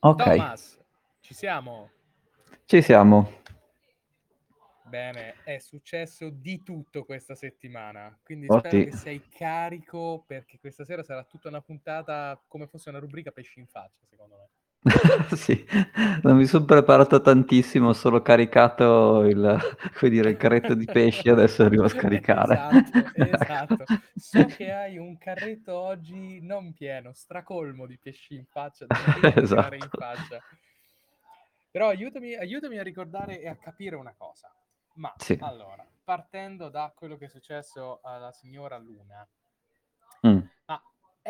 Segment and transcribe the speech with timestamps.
[0.00, 0.80] Ok, Thomas,
[1.20, 1.90] ci siamo?
[2.66, 3.36] ci siamo.
[4.84, 8.84] Bene, è successo di tutto questa settimana, quindi Oh, spero sì.
[8.84, 13.58] che sei carico perché questa sera sarà tutta una puntata come fosse una rubrica pesci
[13.58, 14.48] in faccia, secondo me.
[15.36, 15.64] Sì,
[16.22, 19.58] non mi sono preparato tantissimo, ho solo caricato il,
[19.98, 22.62] come dire, il carretto di pesci, adesso arrivo a scaricare.
[22.70, 23.88] Esatto, esatto.
[24.14, 29.34] So che hai un carretto oggi non pieno, stracolmo di pesci in faccia, da da
[29.36, 29.96] tirare in Esatto.
[29.96, 30.42] faccia.
[31.74, 34.50] Però aiutami, aiutami a ricordare e a capire una cosa.
[34.94, 35.38] Ma Sì.
[35.38, 39.26] allora, partendo da quello che è successo alla signora Luna,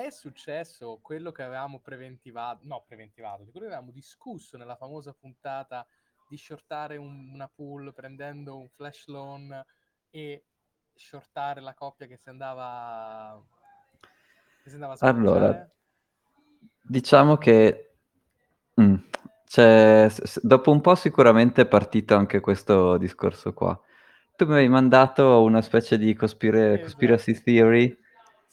[0.05, 5.87] è successo quello che avevamo preventivato, no, preventivato, quello che avevamo discusso nella famosa puntata
[6.29, 9.65] di shortare un- una pool prendendo un flash loan
[10.11, 10.45] e
[10.95, 13.43] shortare la coppia che si andava,
[14.63, 15.73] che si andava a Allora, sbocciare?
[16.83, 17.95] diciamo che
[18.81, 18.95] mm,
[19.47, 23.79] s- dopo un po' sicuramente è partito anche questo discorso qua.
[24.37, 27.43] Tu mi hai mandato una specie di cospira- conspiracy Esatto.
[27.43, 27.97] theory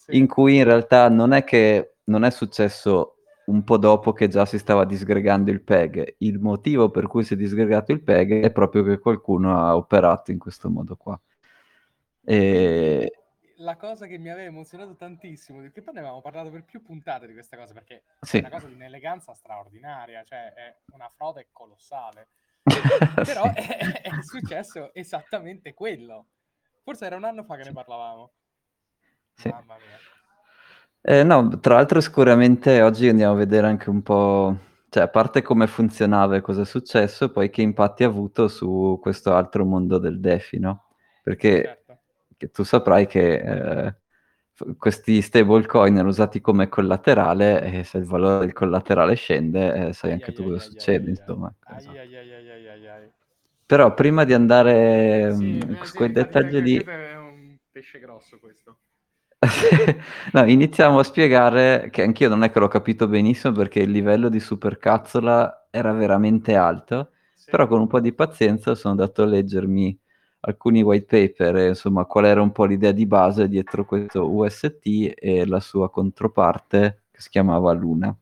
[0.08, 0.18] Sì.
[0.18, 4.46] in cui in realtà non è che non è successo un po' dopo che già
[4.46, 6.16] si stava disgregando il PEG.
[6.20, 10.32] Il motivo per cui si è disgregato il PEG è proprio che qualcuno ha operato
[10.32, 11.20] in questo modo qua.
[12.24, 13.12] E...
[13.58, 17.28] la cosa che mi aveva emozionato tantissimo, perché poi ne avevamo parlato per più puntate
[17.28, 18.38] di questa cosa, perché Sì.
[18.38, 22.30] è una cosa di un'eleganza straordinaria, cioè è una frode colossale.
[23.26, 23.62] Però Sì.
[23.62, 26.28] è, è successo esattamente quello.
[26.84, 28.32] Forse era un anno fa che ne parlavamo.
[29.38, 29.54] Sì.
[31.08, 34.58] Eh, no, tra l'altro sicuramente oggi andiamo a vedere anche un po',
[34.90, 38.98] cioè a parte come funzionava e cosa è successo, poi che impatti ha avuto su
[39.02, 40.86] questo altro mondo del DeFi, no?
[41.22, 42.00] Perché Certo.
[42.52, 43.36] tu saprai che
[43.88, 43.96] eh,
[44.78, 50.10] questi stablecoin erano usati come collaterale e se il valore del collaterale scende, eh, sai
[50.10, 51.54] Ai anche tu cosa succede, insomma.
[53.68, 56.78] Però prima di andare Sì, eh, su sì, quei infatti, dettagli questo lì...
[56.92, 58.78] è un pesce grosso questo.
[60.34, 64.30] No, iniziamo a spiegare che anch'io non è che l'ho capito benissimo perché il livello
[64.30, 67.50] di supercazzola era veramente alto, Sì.
[67.52, 69.98] però con un po' di pazienza sono andato a leggermi
[70.42, 75.14] alcuni white paper e insomma qual era un po' l'idea di base dietro questo UST
[75.16, 78.16] e la sua controparte che si chiamava Luna.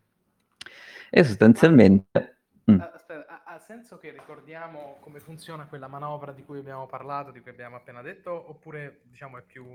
[1.10, 2.38] E sostanzialmente...
[2.72, 2.80] Mm.
[2.80, 7.32] Ah, Aspetta, ha, ha senso che ricordiamo come funziona quella manovra di cui abbiamo parlato,
[7.32, 9.66] di cui abbiamo appena detto, oppure diciamo è più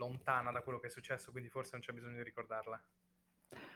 [0.00, 2.82] lontana da quello che è successo, quindi forse non c'è bisogno di ricordarla?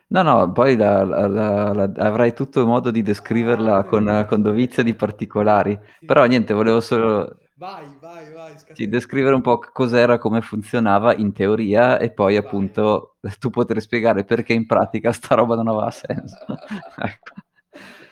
[0.08, 4.42] No, no, poi la- la- la- la- avrai tutto modo di descriverla Ah, con, con
[4.42, 5.78] dovizia di particolari.
[5.98, 11.14] Sì, Però niente, volevo solo Vai, vai, vai, sì, descrivere un po' cos'era, come funzionava
[11.14, 12.44] in teoria e poi Vai.
[12.44, 16.44] appunto tu potrai spiegare perché in pratica sta roba non aveva senso.
[16.98, 17.32] Ecco.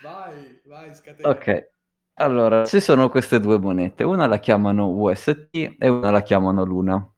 [0.01, 1.31] Vai, vai, scatena.
[1.33, 1.71] Ok,
[2.15, 7.12] allora ci sono queste due monete, una la chiamano UST e una la chiamano Luna.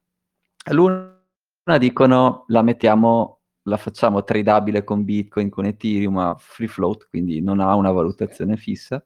[0.73, 7.41] Luna dicono la mettiamo, la facciamo tradabile con Bitcoin, con Ethereum a free float, quindi
[7.41, 9.05] non ha una valutazione fissa.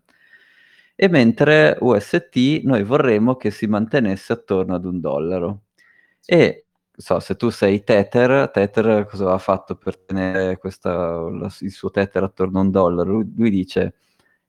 [0.95, 5.63] E mentre UST noi vorremmo che si mantenesse attorno ad un dollaro.
[6.25, 11.25] E so, se tu sei Tether, Tether cosa aveva fatto per tenere questa,
[11.61, 13.11] il suo Tether attorno a un dollaro?
[13.13, 13.95] Lui, lui dice,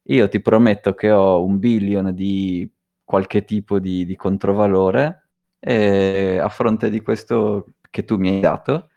[0.04, 2.70] io ti prometto che ho un billion di
[3.04, 5.19] qualche tipo di, di controvalore
[5.60, 8.90] e a fronte di questo che tu mi hai dato,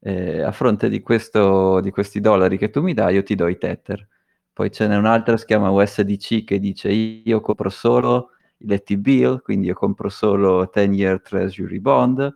[0.00, 3.48] eh, a fronte di, questo, di questi dollari che tu mi dai, io ti do
[3.48, 4.06] i Tether.
[4.52, 9.68] Poi ce n'è un'altra, si chiama USDC, che dice io compro solo i T-bill, quindi
[9.68, 12.34] io compro solo 10-year treasury bond,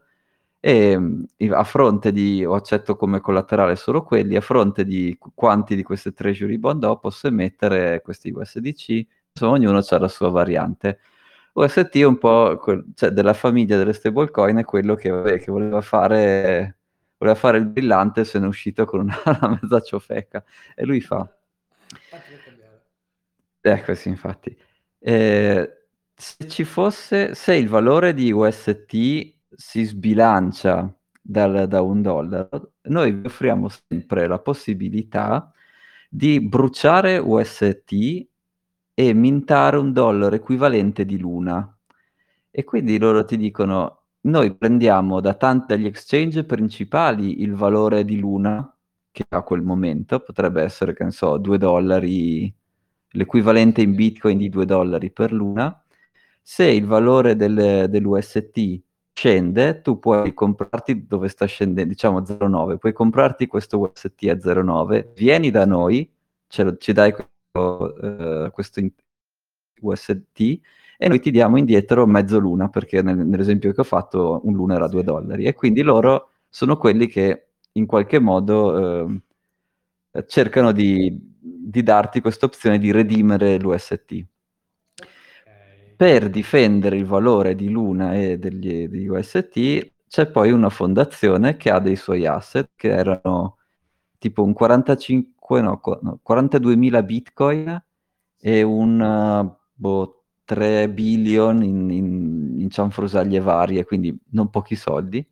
[0.61, 5.33] e mh, a fronte di, o accetto come collaterale solo quelli, a fronte di qu-
[5.35, 10.31] quanti di queste treasury bond ho, posso emettere questi USDC, insomma ognuno ha la sua
[10.31, 11.01] variante.
[11.55, 15.51] UST è un po' quel- cioè, della famiglia delle stablecoin, è quello che, vabbè, che
[15.53, 16.79] voleva fare,
[17.17, 20.45] voleva fare il brillante, se ne è uscito con una, una mezza ciofeca,
[20.75, 21.29] e lui fa...
[23.61, 24.57] Ecco, sì, infatti.
[24.99, 32.73] Eh, se ci fosse, se il valore di UST si sbilancia dal- da un dollaro,
[32.83, 35.53] noi vi offriamo sempre la possibilità
[36.09, 38.27] di bruciare UST
[38.95, 41.69] e mintare un dollaro equivalente di Luna.
[42.51, 48.19] E quindi loro ti dicono, noi prendiamo da tanti dagli exchange principali il valore di
[48.19, 48.69] Luna,
[49.11, 52.53] che a quel momento potrebbe essere, che ne so, 2 dollari,
[53.11, 55.83] l'equivalente in bitcoin di 2 dollari per Luna.
[56.41, 58.81] Se il valore del- dell'UST
[59.13, 65.13] scende, tu puoi comprarti dove sta scendendo, diciamo 0,9, puoi comprarti questo UST a 0,9,
[65.17, 66.09] vieni da noi,
[66.49, 67.15] ce, ci dai
[67.57, 68.81] eh, questo
[69.81, 70.61] UST
[70.97, 74.75] e noi ti diamo indietro mezzo luna, perché nel, nell'esempio che ho fatto un luna
[74.75, 75.45] era 2 dollari.
[75.45, 79.09] E quindi loro sono quelli che in qualche modo
[80.13, 84.25] eh, cercano di, di darti questa opzione di redimere l'UST.
[85.97, 91.71] Per difendere il valore di Luna e degli, degli UST c'è poi una fondazione che
[91.71, 93.59] ha dei suoi asset che erano
[94.19, 95.81] tipo un 45, no,
[96.27, 97.85] 42.000 bitcoin
[98.41, 105.27] e un boh, 3 billion in, in, in cianfrusaglie varie, quindi non pochi soldi.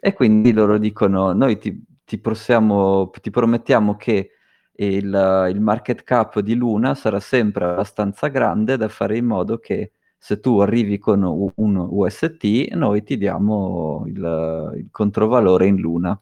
[0.00, 4.30] E quindi loro dicono, noi ti, ti, possiamo, ti promettiamo che
[4.76, 9.92] il, il, market cap di Luna sarà sempre abbastanza grande da fare in modo che
[10.18, 16.18] se tu arrivi con un UST, noi ti diamo il, il controvalore in Luna.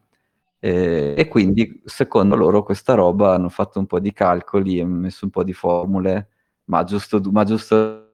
[0.64, 5.24] E, e, quindi, secondo loro, questa roba hanno fatto un po' di calcoli, hanno messo
[5.24, 6.28] un po' di formule,
[6.66, 8.12] ma giusto, ma giusto,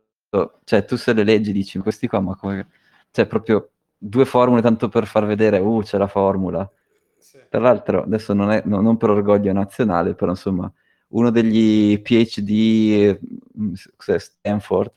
[0.65, 2.67] cioè tu se le leggi dici questi qua, ma come,
[3.11, 6.71] cioè proprio due formule tanto per far vedere, uh, c'è la formula.
[7.19, 7.39] Sì.
[7.51, 10.73] Tra l'altro, adesso non, è, no, non per orgoglio nazionale, però insomma,
[11.09, 13.19] uno degli PhD,
[13.61, 14.91] mm, cos'è, Stanford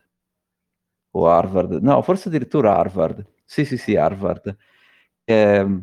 [1.13, 1.79] o Harvard?
[1.81, 3.25] No, forse addirittura Harvard.
[3.45, 4.55] Sì, sì, sì, Harvard.
[5.23, 5.81] Eh,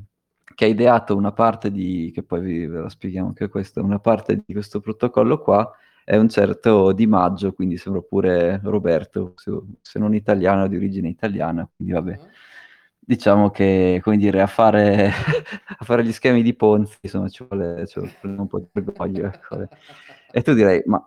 [0.58, 4.00] che ha ideato una parte di, che poi vi, ve la spieghiamo anche questa, una
[4.00, 5.70] parte di questo protocollo qua
[6.02, 11.69] è un certo Di Maggio, quindi sembra pure Roberto, se, non italiano, di origine italiana,
[11.76, 12.19] quindi vabbè.
[12.19, 12.28] Uh-huh
[13.08, 15.08] diciamo che, come dire, a fare,
[15.78, 19.26] a fare gli schemi di Ponzi, insomma, ci vuole, ci vuole un po' di orgoglio.
[19.26, 19.69] Ecco.
[20.31, 21.02] E tu direi, ma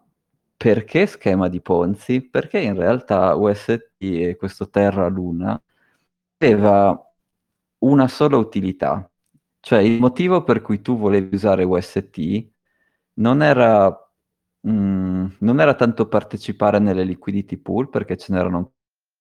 [0.57, 2.21] perché schema di Ponzi?
[2.21, 5.62] Perché in realtà UST e questo Terra Luna
[6.38, 7.00] aveva
[7.80, 9.10] una sola utilità,
[9.61, 12.49] cioè il motivo per cui tu volevi usare UST
[13.15, 13.89] non era,
[14.61, 18.73] mh, mm, non era tanto partecipare nelle liquidity pool, perché ce n'erano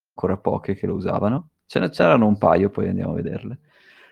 [0.09, 3.59] ancora poche che lo usavano, Ce ne c'erano un paio, poi andiamo a vederle.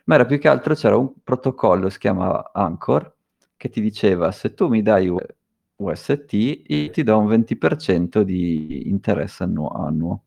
[0.06, 3.14] Ma era più che altro c'era un protocollo, si chiamava Anchor,
[3.58, 5.14] che ti diceva se tu mi dai
[5.76, 10.24] UST, io ti do un 20% di interesse annuo, annuo.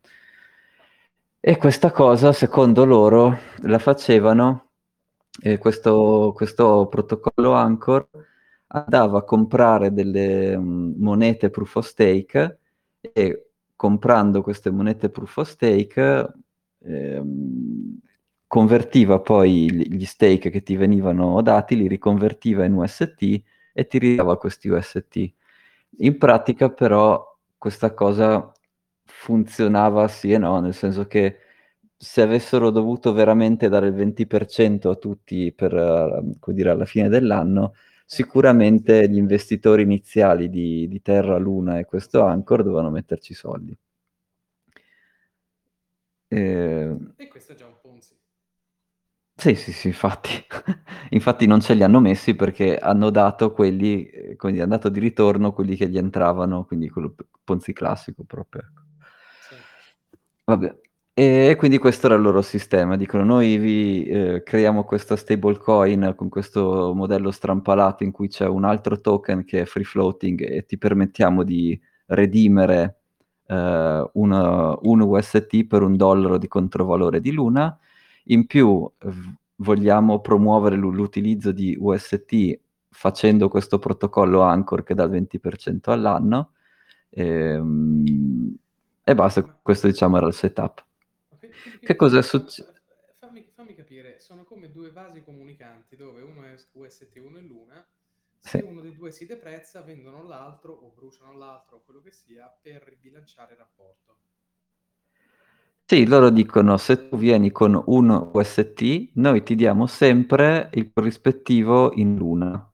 [1.40, 4.71] E questa cosa, secondo loro, la facevano,
[5.40, 8.08] eh, questo, questo, protocollo Anchor
[8.68, 12.58] andava a comprare delle um, monete proof of stake
[13.00, 16.32] e comprando queste monete proof of stake
[16.80, 17.98] ehm,
[18.46, 23.42] convertiva poi gli stake che ti venivano dati, li riconvertiva in UST
[23.72, 25.32] e ti ridava questi UST.
[25.98, 28.52] In pratica però questa cosa
[29.04, 31.38] funzionava sì e no, nel senso che
[32.02, 37.74] se avessero dovuto veramente dare il 20% a tutti per, uh, dire, alla fine dell'anno,
[38.04, 43.76] sicuramente gli investitori iniziali di, di Terra, Luna e questo Anchor dovevano metterci soldi.
[46.30, 48.16] Eh, e questo è già un Ponzi.
[49.36, 50.28] Sì, sì, sì, infatti.
[51.10, 55.00] infatti non ce li hanno messi perché hanno dato quelli, eh, quindi hanno dato di
[55.00, 58.62] ritorno quelli che gli entravano, quindi quello Ponzi classico proprio.
[58.62, 58.82] Ecco.
[59.48, 59.56] Sì.
[60.44, 60.80] Vabbè.
[61.14, 62.96] E quindi questo era il loro sistema.
[62.96, 68.64] Dicono, noi vi eh, creiamo questa stablecoin con questo modello strampalato in cui c'è un
[68.64, 73.00] altro token che è free floating e ti permettiamo di redimere
[73.46, 77.78] eh, un, un UST per un dollaro di controvalore di Luna.
[78.26, 78.90] In più
[79.56, 86.52] vogliamo promuovere l- l'utilizzo di UST facendo questo protocollo Anchor che dà il 20% all'anno.
[87.10, 88.56] Ehm,
[89.04, 90.84] e basta, questo diciamo era il setup.
[91.80, 92.72] Che cosa è successo?
[93.18, 97.42] Fammi, fammi, capire, sono come due vasi comunicanti dove uno è UST e uno è
[97.42, 97.86] Luna
[98.44, 98.64] se sì.
[98.64, 102.82] uno dei due si deprezza, vendono l'altro o bruciano l'altro o quello che sia per
[102.84, 104.16] ribilanciare il rapporto.
[105.84, 111.92] Sì, loro dicono se tu vieni con un UST, noi ti diamo sempre il corrispettivo
[111.94, 112.68] in Luna.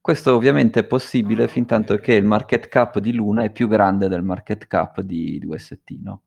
[0.00, 3.68] Questo ovviamente è possibile ah, fin tanto che il market cap di Luna è più
[3.68, 6.22] grande del market cap di UST, no?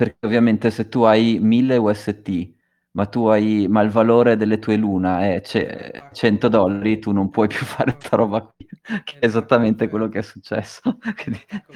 [0.00, 2.54] Perché ovviamente se tu hai 1000 UST
[2.92, 7.30] ma tu hai, ma il valore delle tue luna è c- 100 dollari, tu non
[7.30, 8.66] puoi più fare questa roba qui,
[9.04, 10.98] che è esattamente quello che è successo.
[11.22, 11.72] quindi, ecco,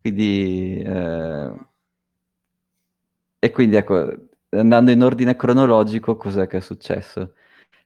[0.00, 1.50] quindi eh,
[3.38, 4.12] e quindi ecco,
[4.50, 7.34] andando in ordine cronologico, cos'è che è successo?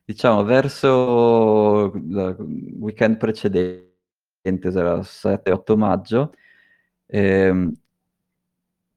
[0.05, 3.89] Diciamo, verso il weekend precedente,
[4.43, 6.33] era 7-8 maggio,
[7.07, 7.73] ehm,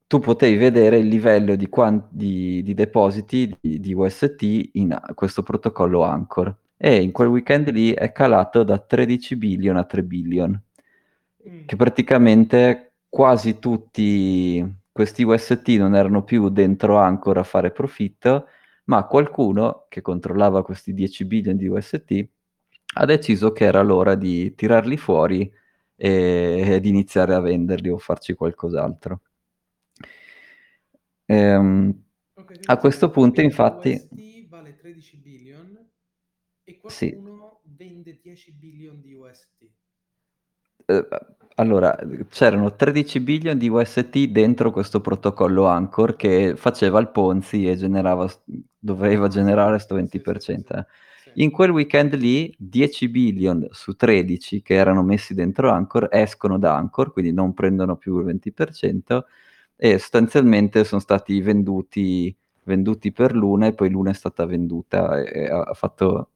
[0.06, 5.42] tu potevi vedere il livello di, quant- di, di depositi di, di, UST in questo
[5.42, 10.62] protocollo Anchor e in quel weekend lì è calato da 13 billion a 3 billion,
[11.48, 11.66] Mm.
[11.66, 18.46] che praticamente quasi tutti questi UST non erano più dentro Anchor a fare profitto,
[18.84, 22.28] ma qualcuno che controllava questi 10 billion di UST
[22.96, 25.50] ha deciso che era l'ora di tirarli fuori
[25.96, 29.20] e, ed iniziare a venderli o farci qualcos'altro.
[31.26, 32.02] Ehm,
[32.36, 35.90] Ok, quindi a questo aspetta, punto, infatti, UST vale 13 billion
[36.64, 37.10] e sì.
[37.10, 39.70] qualcuno vende 10 billion di UST.
[40.86, 41.06] Eh,
[41.56, 41.96] allora,
[42.28, 48.28] c'erano 13 billion di UST dentro questo protocollo Anchor che faceva il Ponzi e generava,
[48.78, 50.74] doveva Ah, generare sto sì, sì, 20%.
[50.74, 50.86] sì, eh.
[51.14, 51.30] sì.
[51.34, 56.76] In quel weekend lì, 10 billion su 13 che erano messi dentro Anchor escono da
[56.76, 59.26] Anchor, quindi non prendono più il 20%
[59.76, 65.46] e sostanzialmente sono stati venduti, venduti per Luna e poi Luna è stata venduta e,
[65.46, 66.30] ha fatto,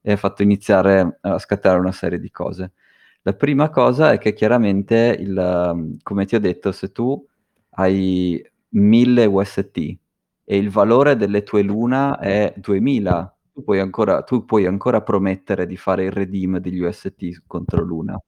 [0.00, 2.72] e ha fatto iniziare a scattare una serie di cose.
[3.22, 7.26] La prima cosa è che chiaramente, il, um, come ti ho detto, se tu
[7.76, 9.76] hai 1000 UST
[10.44, 15.66] e il valore delle tue Luna è 2000, tu puoi ancora, tu puoi ancora promettere
[15.66, 18.20] di fare il redeem degli UST contro Luna.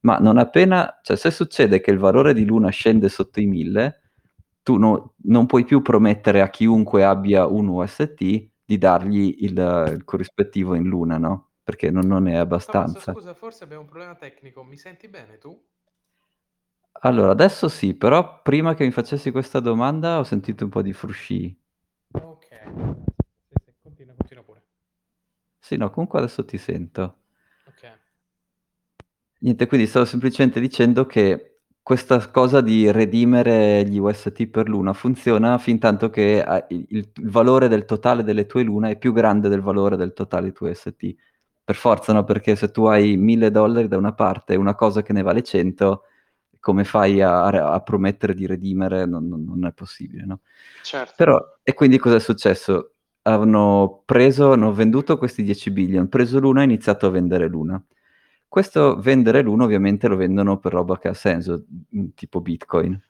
[0.00, 4.00] Ma non appena, cioè se succede che il valore di Luna scende sotto i 1000,
[4.62, 10.02] tu no- non puoi più promettere a chiunque abbia un UST di dargli il, il
[10.04, 11.50] corrispettivo in Luna, no?
[11.62, 13.12] Perché non, non è abbastanza.
[13.12, 14.64] scusa, forse abbiamo un problema tecnico.
[14.64, 15.60] Mi senti bene tu?
[17.02, 20.92] Allora, adesso sì, però prima che mi facessi questa domanda ho sentito un po' di
[20.92, 21.58] frusci.
[22.12, 22.48] Ok.
[23.82, 24.62] Continua, continua pure.
[25.58, 27.19] Sì, no, comunque adesso ti sento.
[29.42, 35.56] Niente, quindi stavo semplicemente dicendo che questa cosa di redimere gli UST per Luna funziona
[35.56, 39.48] fin tanto che eh, il, il valore del totale delle tue Luna è più grande
[39.48, 41.14] del valore del totale dei tuoi UST.
[41.64, 42.24] Per forza, no?
[42.24, 45.42] Perché se tu hai 1000 dollari da una parte e una cosa che ne vale
[45.42, 46.02] 100,
[46.58, 49.06] come fai a, a promettere di redimere?
[49.06, 50.40] Non, non- non è possibile, no?
[50.82, 51.14] Certo.
[51.16, 52.94] Però, e quindi cosa è successo?
[53.22, 57.82] Hanno preso, hanno venduto questi 10 billion, preso l'una e iniziato a vendere l'una.
[58.50, 61.66] Questo vendere l'uno ovviamente lo vendono per roba che ha senso,
[61.96, 63.00] mm, tipo Bitcoin.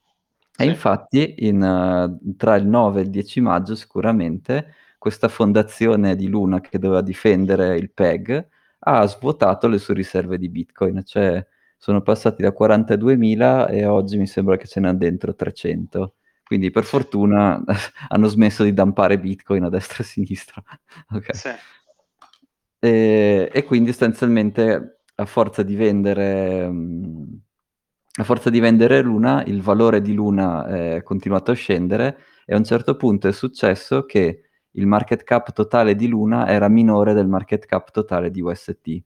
[0.55, 6.29] E infatti in, eh, tra il 9 e il 10 maggio sicuramente questa fondazione di
[6.29, 8.49] Luna che doveva difendere il PEG
[8.81, 11.43] ha svuotato le sue riserve di Bitcoin, cioè
[11.79, 16.17] sono passati da 42.000 e oggi mi sembra che ce n'è dentro 300.
[16.45, 17.65] Quindi per fortuna
[18.11, 20.63] hanno smesso di dampare Bitcoin a destra e a sinistra.
[21.15, 21.35] Ok.
[21.35, 21.49] Sì.
[22.79, 27.41] E, e quindi sostanzialmente a forza di vendere, mh,
[28.21, 32.57] a forza di vendere Luna, il valore di Luna è continuato a scendere e a
[32.57, 37.29] un certo punto è successo che il market cap totale di Luna era minore del
[37.29, 39.03] market cap totale di UST.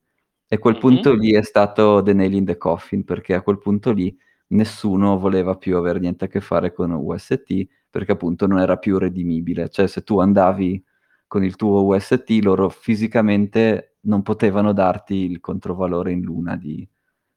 [0.46, 0.80] E quel Mhm.
[0.80, 4.16] punto lì è stato the nail in the coffin, perché a quel punto lì
[4.48, 8.98] nessuno voleva più avere niente a che fare con UST, perché appunto non era più
[8.98, 9.68] redimibile.
[9.68, 10.82] Cioè se tu andavi
[11.26, 16.86] con il tuo UST, loro fisicamente non potevano darti il controvalore in luna di,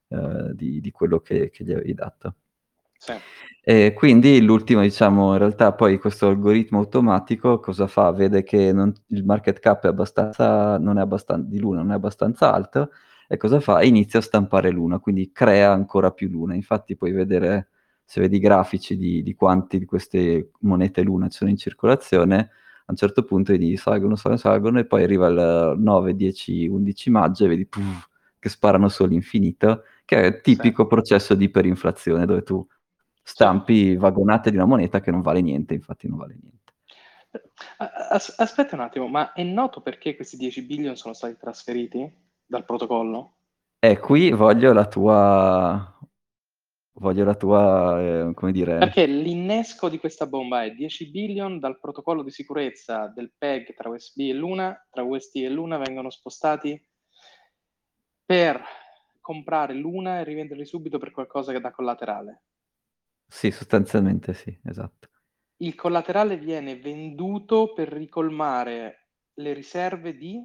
[0.10, 2.36] eh, di- di quello che, che gli avevi dato.
[2.98, 3.14] Sì.
[3.62, 8.12] E quindi l'ultimo, diciamo, in realtà poi questo algoritmo automatico cosa fa?
[8.12, 11.96] Vede che non- il market cap è abbastanza, non è abbastanza, di Luna non è
[11.96, 12.92] abbastanza alto
[13.28, 13.84] e cosa fa?
[13.84, 16.56] Inizia a stampare Luna, quindi crea ancora più Luna.
[16.56, 17.70] Infatti puoi vedere,
[18.06, 22.52] se vedi i grafici di, di quanti di queste monete Luna ci sono in circolazione,
[22.88, 27.10] a un certo punto vedi salgono, salgono, salgono e poi arriva il 9, 10, 11
[27.10, 28.08] maggio e vedi puff,
[28.40, 32.66] che sparano su all'infinito, che è il tipico processo di iperinflazione dove tu
[33.22, 36.74] stampi vagonate di una moneta che non vale niente, infatti non vale niente.
[38.10, 42.10] As- aspetta un attimo, ma è noto perché questi 10 billion sono stati trasferiti
[42.46, 43.34] dal protocollo?
[43.80, 45.97] E qui voglio la tua...
[47.00, 48.80] Voglio la tua, eh, come dire...
[48.80, 53.90] Perché l'innesco di questa bomba è 10 billion dal protocollo di sicurezza del PEG tra
[53.90, 56.84] USB e Luna, tra UST e Luna vengono spostati
[58.26, 58.62] per
[59.22, 62.42] comprare Luna e rivenderli subito per qualcosa che dà collaterale.
[63.28, 65.10] Sì, sostanzialmente sì, esatto.
[65.58, 70.44] Il collaterale viene venduto per ricolmare le riserve di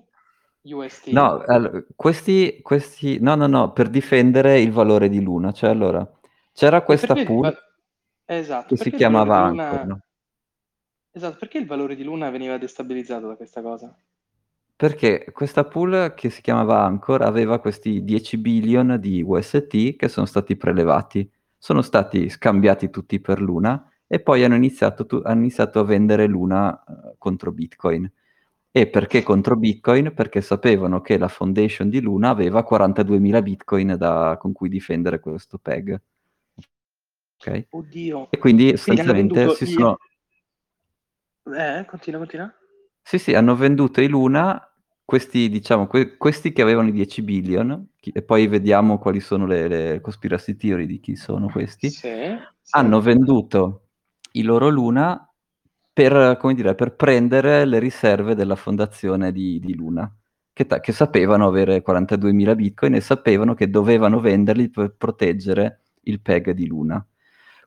[0.65, 1.09] UST.
[1.09, 3.19] No, allora, questi, questi...
[3.21, 5.53] No, no, no, per difendere il valore di Luna.
[5.53, 6.07] Cioè, allora,
[6.53, 7.57] c'era questa perché pool va-
[8.25, 9.69] Esatto, che si perché il valore chiamava di Luna...
[9.69, 10.01] Anchor, no?
[11.15, 13.95] Esatto, perché il valore di Luna veniva destabilizzato da questa cosa?
[14.75, 20.27] Perché questa pool che si chiamava Anchor aveva questi 10 billion di UST che sono
[20.27, 25.79] stati prelevati, sono stati scambiati tutti per Luna e poi hanno iniziato, tu- hanno iniziato
[25.81, 28.11] a vendere Luna eh, contro Bitcoin.
[28.71, 30.15] E perché contro Bitcoin?
[30.15, 35.59] Perché sapevano che la foundation di Luna aveva 42.000 Bitcoin da, con cui difendere questo
[35.59, 36.01] peg.
[37.45, 37.67] Ok?
[37.71, 38.29] Oddio.
[38.31, 39.99] E quindi Quindi sostanzialmente venduto si sono...
[41.45, 42.55] Eh, continua, continua.
[43.03, 44.73] Sì, sì, hanno venduto i Luna,
[45.05, 49.45] questi, diciamo, que- questi che avevano i 10 billion, chi- e poi vediamo quali sono
[49.45, 52.37] le, le conspiracy theory di chi sono questi, Sì, sì.
[52.71, 53.89] hanno venduto
[54.33, 55.29] i loro Luna
[55.93, 60.11] per, come dire, per prendere le riserve della fondazione di, di Luna,
[60.53, 66.21] che, ta- che sapevano avere 42.000 bitcoin e sapevano che dovevano venderli per proteggere il
[66.21, 67.05] PEG di Luna.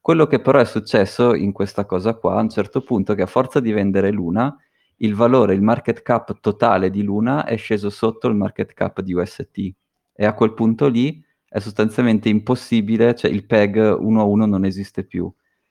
[0.05, 3.23] Quello che però è successo in questa cosa qua, a un certo punto, è che
[3.23, 4.55] a forza di vendere Luna,
[4.97, 9.13] il valore, il market cap totale di Luna è sceso sotto il market cap di
[9.15, 9.73] UST.
[10.13, 14.63] E a quel punto lì è sostanzialmente impossibile, cioè il PEG 1 a 1 non
[14.63, 15.27] esiste più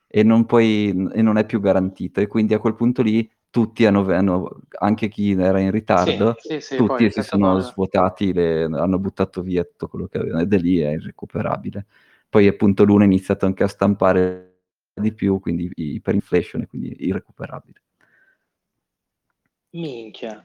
[0.08, 2.18] e non, puoi, e non è più garantito.
[2.20, 6.54] E quindi a quel punto lì tutti hanno, hanno- anche chi era in ritardo, Sì,
[6.54, 10.18] sì, sì, tutti è si sono stato- svuotati, le- hanno buttato via tutto quello che
[10.18, 11.86] avevano e da lì è irrecuperabile.
[12.34, 14.62] Poi appunto l'una ha iniziato anche a stampare
[14.92, 17.80] di più, quindi iperinflation e quindi irrecuperabile.
[19.70, 20.44] Minchia.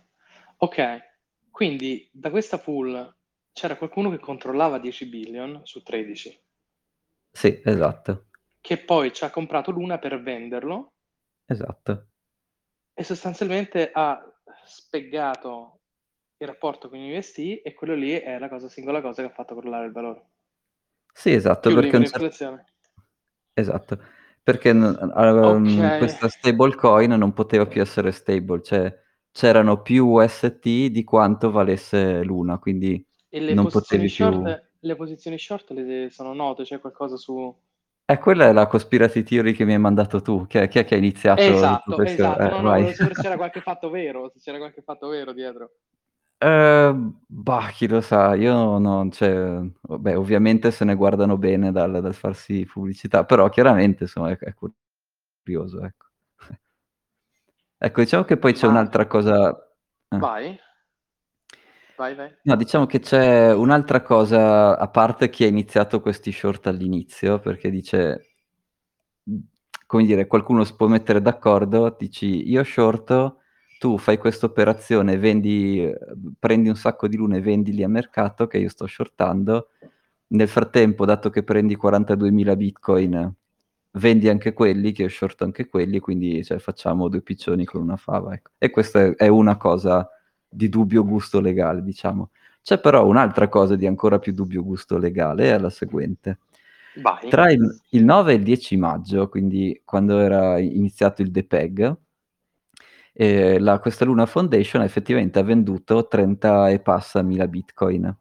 [0.57, 0.99] Ok,
[1.49, 3.11] quindi da questa pool
[3.51, 6.39] c'era qualcuno che controllava 10 billion su 13,
[7.31, 8.27] Sì, esatto,
[8.61, 10.93] che poi ci ha comprato l'una per venderlo
[11.45, 12.09] esatto.
[12.93, 14.23] e sostanzialmente ha
[14.63, 15.79] speggato
[16.37, 19.33] il rapporto con gli UST e quello lì è la cosa, singola cosa che ha
[19.33, 20.29] fatto crollare il valore.
[21.13, 22.65] Sì, esatto, Più perché un certo- l'iperinflazione.
[23.53, 23.99] Esatto,
[24.41, 25.11] perché ehm,
[25.41, 25.97] Ok.
[25.97, 28.93] questa stablecoin non poteva più essere stable, cioè
[29.31, 34.43] c'erano più UST di quanto valesse l'una, quindi E le non posizioni potevi più...
[34.43, 37.55] short, le posizioni short le sono note, c'è qualcosa su...
[38.05, 40.85] Eh, quella è la conspiracy theory che mi hai mandato tu, chi è, chi è
[40.85, 42.23] che ha iniziato tutto Esatto, questo?
[42.23, 42.81] esatto, Eh, no, no, vai.
[42.81, 45.71] volevo sapere se c'era qualche fatto vero, se c'era qualche fatto vero dietro.
[46.41, 46.93] Eh,
[47.27, 52.13] bah, chi lo sa, io non, cioè, beh, ovviamente se ne guardano bene dal, dal
[52.13, 54.53] farsi pubblicità, però chiaramente, insomma, è, è
[55.43, 56.05] curioso, ecco.
[57.77, 59.49] Ecco, diciamo che poi c'è Ma- un'altra cosa...
[60.09, 60.17] eh.
[60.17, 60.59] Vai,
[61.97, 62.31] vai, vai.
[62.41, 67.69] No, diciamo che c'è un'altra cosa, a parte chi ha iniziato questi short all'inizio, perché
[67.69, 68.29] dice,
[69.85, 73.39] come dire, qualcuno si può mettere d'accordo, dici io shorto,
[73.79, 75.89] tu fai questa operazione, vendi,
[76.37, 79.69] prendi un sacco di lune e vendili a mercato che io sto shortando,
[80.27, 83.33] nel frattempo, dato che prendi 42.000 bitcoin,
[83.91, 87.95] vendi anche quelli, che io shorto anche quelli, quindi cioè, facciamo due piccioni con una
[87.95, 88.33] fava.
[88.33, 88.51] ecco.
[88.57, 90.07] E questa è- è una cosa
[90.47, 92.31] di dubbio gusto legale, diciamo.
[92.61, 96.39] C'è però un'altra cosa di ancora più dubbio gusto legale, è la seguente.
[96.95, 97.29] Vai.
[97.29, 101.95] Tra il, il 9 e il 10 maggio, quindi quando era iniziato il DPEG,
[103.21, 108.15] eh, la- questa Luna Foundation effettivamente ha venduto 30 e passa mila bitcoin.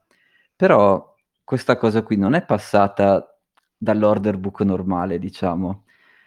[0.57, 3.25] Però questa cosa qui non è passata
[3.77, 5.85] dall'order book normale, diciamo.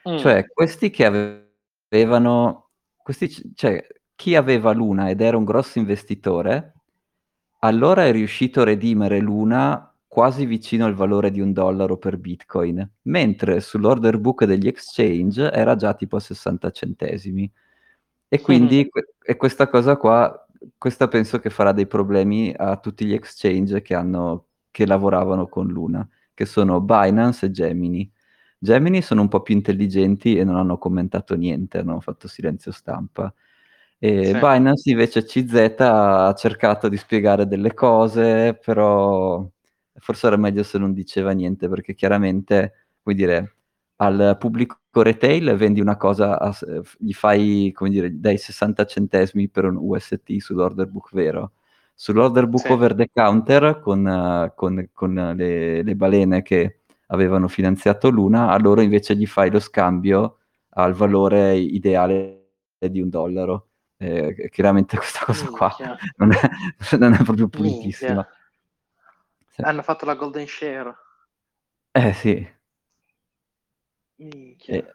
[0.09, 0.17] Mm.
[0.17, 1.51] Cioè, questi che ave-
[1.89, 6.73] avevano, questi, cioè, chi aveva Luna ed era un grosso investitore,
[7.59, 12.89] allora è riuscito a redimere Luna quasi vicino al valore di un dollaro per Bitcoin,
[13.03, 17.51] mentre sull'order book degli exchange era già tipo a 60 centesimi.
[18.33, 20.45] E quindi que- e questa cosa qua,
[20.77, 25.67] questa penso che farà dei problemi a tutti gli exchange che, hanno, che lavoravano con
[25.67, 28.09] Luna, che sono Binance e Gemini.
[28.57, 33.33] Gemini sono un po' più intelligenti e non hanno commentato niente, hanno fatto silenzio stampa.
[33.99, 34.37] E Sì.
[34.39, 39.45] Binance invece CZ ha cercato di spiegare delle cose, però
[39.95, 43.55] forse era meglio se non diceva niente, perché chiaramente, vuoi dire,
[44.01, 46.55] al pubblico retail vendi una cosa, a-
[46.97, 51.51] gli fai, come dire, dai 60 centesimi per un UST sull'order book vero.
[51.93, 52.71] Sull'order book Sì.
[52.71, 58.57] over the counter con, eh, con- con le, le balene che avevano finanziato Luna, a
[58.57, 60.37] loro invece gli fai lo scambio
[60.69, 63.67] al valore ideale di un dollaro.
[63.97, 65.75] Eh, chiaramente questa cosa qua
[66.15, 66.39] non è,
[66.97, 68.27] non è proprio pulitissima.
[69.47, 69.61] Sì.
[69.61, 70.91] Hanno fatto la golden share.
[71.91, 72.49] Eh sì,
[74.21, 74.75] Minchia.
[74.75, 74.85] e,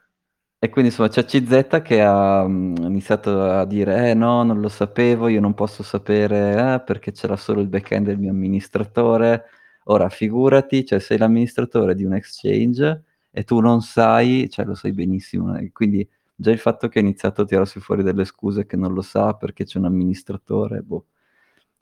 [0.59, 4.69] e quindi insomma c'è CZ che ha mm, iniziato a dire eh no, non lo
[4.69, 9.45] sapevo, io non posso sapere eh, perché c'era solo il back-end del mio amministratore.
[9.89, 14.93] Ora figurati, cioè sei l'amministratore di un exchange e tu non sai, cioè lo sai
[14.93, 18.77] benissimo, e quindi già il fatto che ha iniziato a tirarsi fuori delle scuse che
[18.77, 21.07] non lo sa perché c'è un amministratore, boh.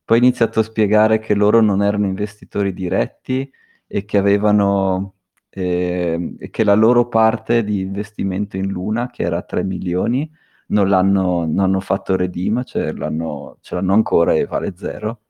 [0.04, 3.50] Poi ha iniziato a spiegare che loro non erano investitori diretti
[3.86, 5.13] e che avevano
[5.54, 10.30] ehm, e che la loro parte di investimento in Luna, che era 3 milioni,
[10.68, 15.20] non l'hanno non hanno fatto redeem, cioè l'hanno, ce l'hanno ancora e vale zero.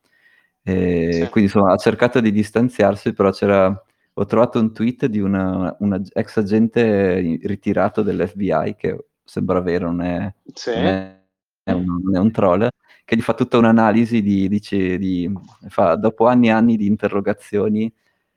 [0.62, 1.28] E Sì.
[1.30, 3.82] quindi insomma ha cercato di distanziarsi, però c'era
[4.16, 10.02] ho trovato un tweet di una, una ex agente ritirato dell'FBI che sembra vero, non
[10.02, 10.72] è, Sì.
[10.76, 11.20] non è,
[11.64, 12.68] è un, non è un troll,
[13.04, 15.28] che gli fa tutta un'analisi di, dice, di
[15.68, 17.92] fa, dopo anni e anni di interrogazioni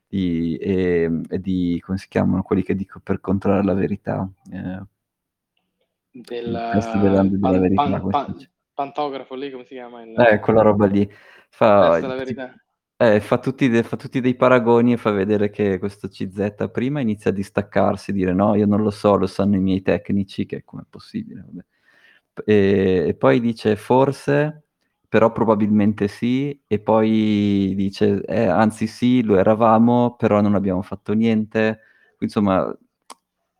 [0.08, 4.28] di, e, e, di, come si chiamano, quelli che dico per controllare la verità.
[4.50, 4.82] Eh,
[6.10, 8.00] della, della pan, verità.
[8.00, 10.02] pan, pantografo lì, come si chiama?
[10.02, 11.08] Il, Eh, quella roba lì.
[11.50, 11.98] Fa,
[12.96, 17.00] eh, fa, tutti de- fa tutti dei paragoni e fa vedere che questo CZ prima
[17.00, 20.64] inizia a distaccarsi, dire no, io non lo so, lo sanno i miei tecnici, che
[20.64, 21.44] come è possibile.
[21.44, 21.64] Vabbè.
[22.44, 24.67] E, e poi dice forse,
[25.08, 31.12] però probabilmente sì, e poi dice eh, anzi sì, lo eravamo, però non abbiamo fatto
[31.14, 31.80] niente.
[32.20, 32.76] Insomma,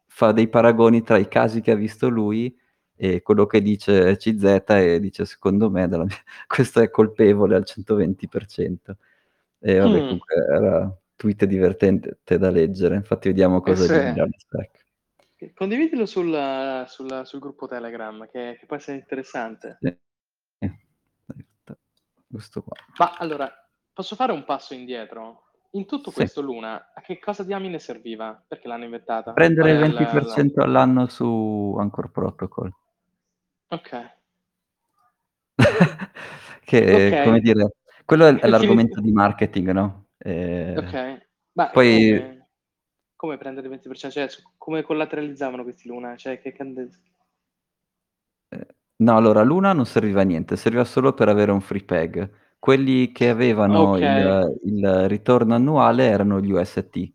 [0.07, 2.57] fa dei paragoni tra i casi che ha visto lui
[2.97, 6.07] e quello che dice CZ e dice secondo me della
[6.47, 8.97] questo è colpevole al 120%.
[9.61, 10.01] E vabbè, Mm.
[10.01, 13.93] comunque era tweet divertente da leggere, infatti vediamo cosa sì.
[13.93, 14.87] gli dirà la spec.
[15.55, 19.79] Condividilo sul, sul, sul gruppo Telegram, che, che può essere interessante.
[19.81, 19.97] Sì.
[22.31, 22.77] Questo qua.
[22.99, 23.51] Ma allora,
[23.93, 25.45] posso fare un passo indietro?
[25.73, 26.17] In tutto Sì.
[26.17, 28.43] questo Luna, a che cosa diamine serviva?
[28.47, 29.33] Perché l'hanno inventata?
[29.33, 32.73] Prendere il Qual è 20% all'anno su Anchor Protocol.
[33.69, 34.17] Ok.
[36.65, 37.25] che, Ok.
[37.25, 37.73] come dire,
[38.05, 40.07] quello è, l'argomento di marketing, no?
[40.19, 41.27] Eh, Ok.
[41.53, 42.49] Ma Poi- come,
[43.17, 44.11] come prendere il 20%?
[44.11, 46.17] Cioè, come collateralizzavano questi Luna?
[46.17, 46.53] Cioè, che
[48.99, 52.31] no, allora Luna non serviva a niente, serviva solo per avere un free peg.
[52.59, 54.01] Quelli che avevano Ok.
[54.01, 57.13] il, il ritorno annuale erano gli UST.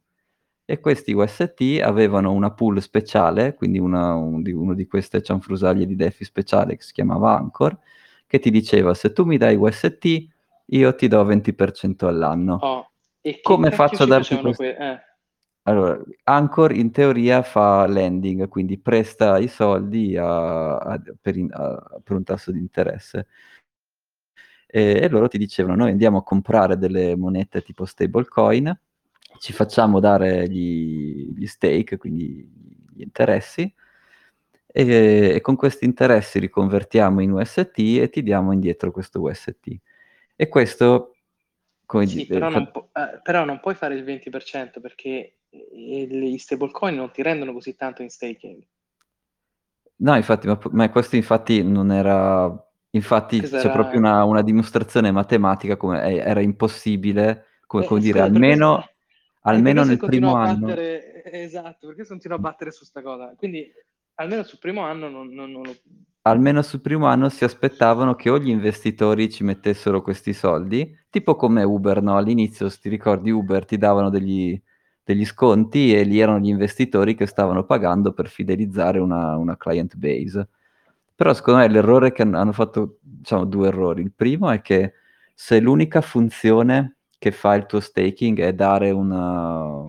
[0.65, 5.85] E questi UST avevano una pool speciale, quindi una, un, di, uno di queste cianfrusaglie
[5.85, 7.77] di DeFi speciale che si chiamava Anchor,
[8.25, 10.27] che ti diceva se tu mi dai UST
[10.67, 12.57] io ti do 20% all'anno.
[12.61, 12.91] Oh,
[13.21, 14.99] e che Come cacchio faccio a ci darti facevano que- eh,
[15.65, 21.99] Allora, Anchor in teoria fa lending, quindi presta i soldi a- a- per, in- a-
[22.03, 23.27] per un tasso di interesse.
[24.67, 28.77] E, e loro ti dicevano, noi andiamo a comprare delle monete tipo stablecoin,
[29.39, 32.45] ci facciamo dare gli, gli stake, quindi
[32.91, 33.71] gli interessi,
[34.75, 39.77] e, e con questi interessi riconvertiamo in UST e ti diamo indietro questo UST.
[40.35, 41.15] E questo,
[41.85, 45.35] come Sì, dire, però fa- non, pu- eh, però non puoi fare il 20% perché
[45.71, 48.63] gli stablecoin non ti rendono così tanto in staking.
[49.97, 52.67] No, infatti, ma, ma questo infatti non era...
[52.95, 53.71] Infatti c'è Cos'era?
[53.71, 59.53] proprio una, una dimostrazione matematica come era impossibile, come, Eh, come dire, almeno, eh, per
[59.53, 60.67] almeno nel primo anno...
[60.67, 63.33] battere, eh, esatto, perché continuo a battere su sta cosa.
[63.35, 63.71] Quindi
[64.15, 65.75] almeno sul primo anno non, non- non lo...
[66.21, 71.35] almeno sul primo anno si aspettavano che o gli investitori ci mettessero questi soldi, tipo
[71.35, 72.15] come Uber, no?
[72.17, 74.61] All'inizio, se ti ricordi, Uber ti davano degli,
[75.03, 79.95] degli sconti e lì erano gli investitori che stavano pagando per fidelizzare una, una client
[79.95, 80.47] base.
[81.15, 84.01] Però secondo me l'errore che hanno, fatto, diciamo, due errori.
[84.01, 84.93] Il primo è che
[85.33, 89.85] se l'unica funzione che fa il tuo staking è dare una...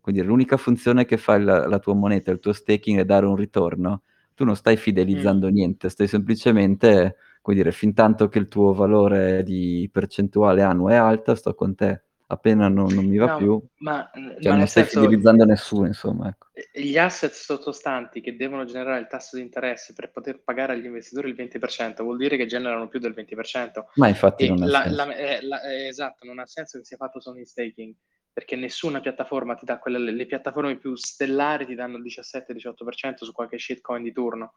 [0.00, 3.36] Quindi l'unica funzione che fa il- la tua moneta, il tuo staking è dare un
[3.36, 4.02] ritorno,
[4.34, 5.52] tu non stai fidelizzando Mm.
[5.52, 10.96] niente, stai semplicemente, come dire, fin tanto che il tuo valore di percentuale annuo è
[10.96, 12.02] alta, sto con te.
[12.32, 15.86] Appena non, non mi va No, più, ma, cioè ma non stai senso, fidelizzando nessuno,
[15.86, 16.28] insomma.
[16.28, 16.46] Ecco.
[16.72, 21.28] gli asset sottostanti che devono generare il tasso di interesse per poter pagare agli investitori
[21.28, 23.84] il 20% vuol dire che generano più del 20%.
[23.96, 24.96] Ma infatti E non ha la- senso.
[24.96, 27.94] la- eh, la- eh, esatto, non ha senso che sia fatto solo in staking,
[28.32, 33.26] perché nessuna piattaforma ti dà quelle, le, le piattaforme più stellari ti danno il 17-18%
[33.26, 34.54] su qualche shitcoin di turno,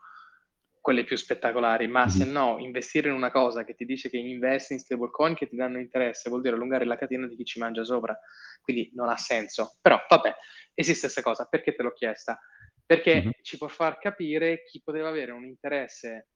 [0.86, 2.10] quelle più spettacolari, ma Mhm.
[2.10, 5.56] se no, investire in una cosa che ti dice che investi in stablecoin che ti
[5.56, 8.16] danno interesse vuol dire allungare la catena di chi ci mangia sopra,
[8.62, 9.78] quindi non ha senso.
[9.82, 10.32] Però vabbè,
[10.76, 12.40] esiste questa cosa, perché te l'ho chiesta?
[12.86, 13.32] Perché Mhm.
[13.42, 16.28] ci può far capire chi poteva avere un interesse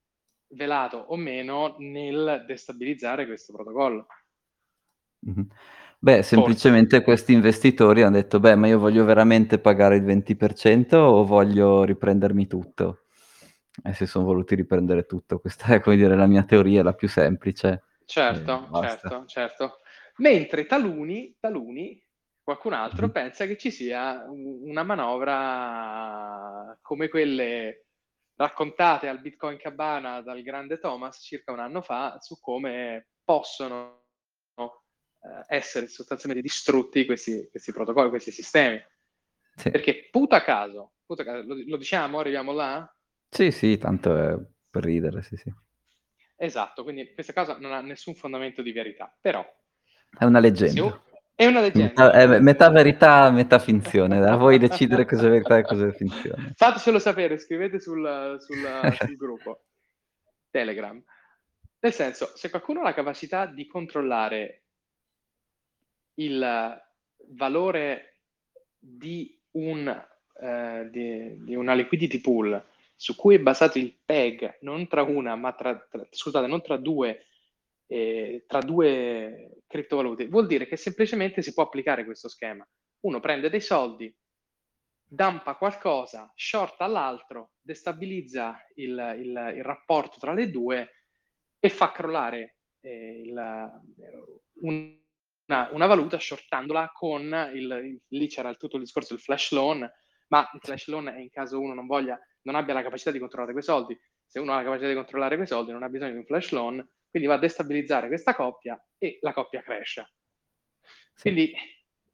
[0.55, 4.07] velato o meno nel destabilizzare questo protocollo.
[5.21, 5.47] Mhm.
[6.01, 11.25] Beh, semplicemente questi investitori hanno detto, beh, ma io voglio veramente pagare il 20% o
[11.25, 13.03] voglio riprendermi tutto?
[13.83, 15.39] E si sono voluti riprendere tutto.
[15.39, 17.83] Questa è, come dire, la mia teoria, la più semplice.
[18.05, 19.79] Certo, certo, certo.
[20.17, 22.01] Mentre taluni, taluni,
[22.43, 23.11] qualcun altro Mhm.
[23.11, 27.85] pensa che ci sia un- una manovra come quelle
[28.35, 33.97] raccontate al Bitcoin Cabana dal grande Thomas circa un anno fa su come possono
[35.21, 38.81] eh, essere sostanzialmente distrutti questi, questi protocolli, questi sistemi.
[39.53, 39.69] Sì.
[39.69, 42.89] Perché puta caso, puta caso lo, lo diciamo, arriviamo là?
[43.29, 44.35] Sì, sì, tanto è
[44.69, 45.53] per ridere, sì, sì.
[46.35, 49.45] Esatto, quindi questa cosa non ha nessun fondamento di verità, però
[50.17, 50.83] È una se leggenda.
[50.83, 50.99] u-
[51.35, 52.03] è una leggenda.
[52.05, 54.17] Metà, è metà verità, metà finzione.
[54.25, 56.53] A voi decidere cosa è verità e cosa è finzione.
[56.55, 59.63] Fatecelo sapere, scrivete sul, sul- sul gruppo
[60.49, 61.01] Telegram.
[61.79, 64.63] Nel senso, se qualcuno ha la capacità di controllare
[66.15, 66.81] il
[67.29, 68.17] valore
[68.77, 69.87] di, un,
[70.41, 72.61] eh, di, di una liquidity pool
[73.01, 76.75] su cui è basato il PEG, non tra una, ma tra, tra- scusate, non tra
[76.75, 77.27] due,
[77.87, 82.67] eh, tra due criptovalute, vuol dire che semplicemente si può applicare questo schema.
[83.05, 84.13] Uno prende dei soldi,
[85.01, 90.89] dampa qualcosa, shorta l'altro, destabilizza il, il- il rapporto tra le due
[91.57, 93.81] e fa crollare eh, il-
[94.55, 99.89] una, una valuta shortandola con il, lì c'era tutto il discorso del flash loan,
[100.27, 103.19] ma il flash loan è in caso uno non voglia, non abbia la capacità di
[103.19, 103.99] controllare quei soldi.
[104.25, 106.51] Se uno ha la capacità di controllare quei soldi, non ha bisogno di un flash
[106.51, 110.13] loan, quindi va a destabilizzare questa coppia e la coppia cresce.
[111.19, 111.53] Quindi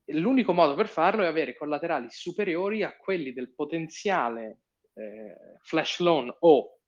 [0.05, 4.61] l'unico modo per farlo è avere collaterali superiori a quelli del potenziale
[4.93, 6.79] eh, flash loan o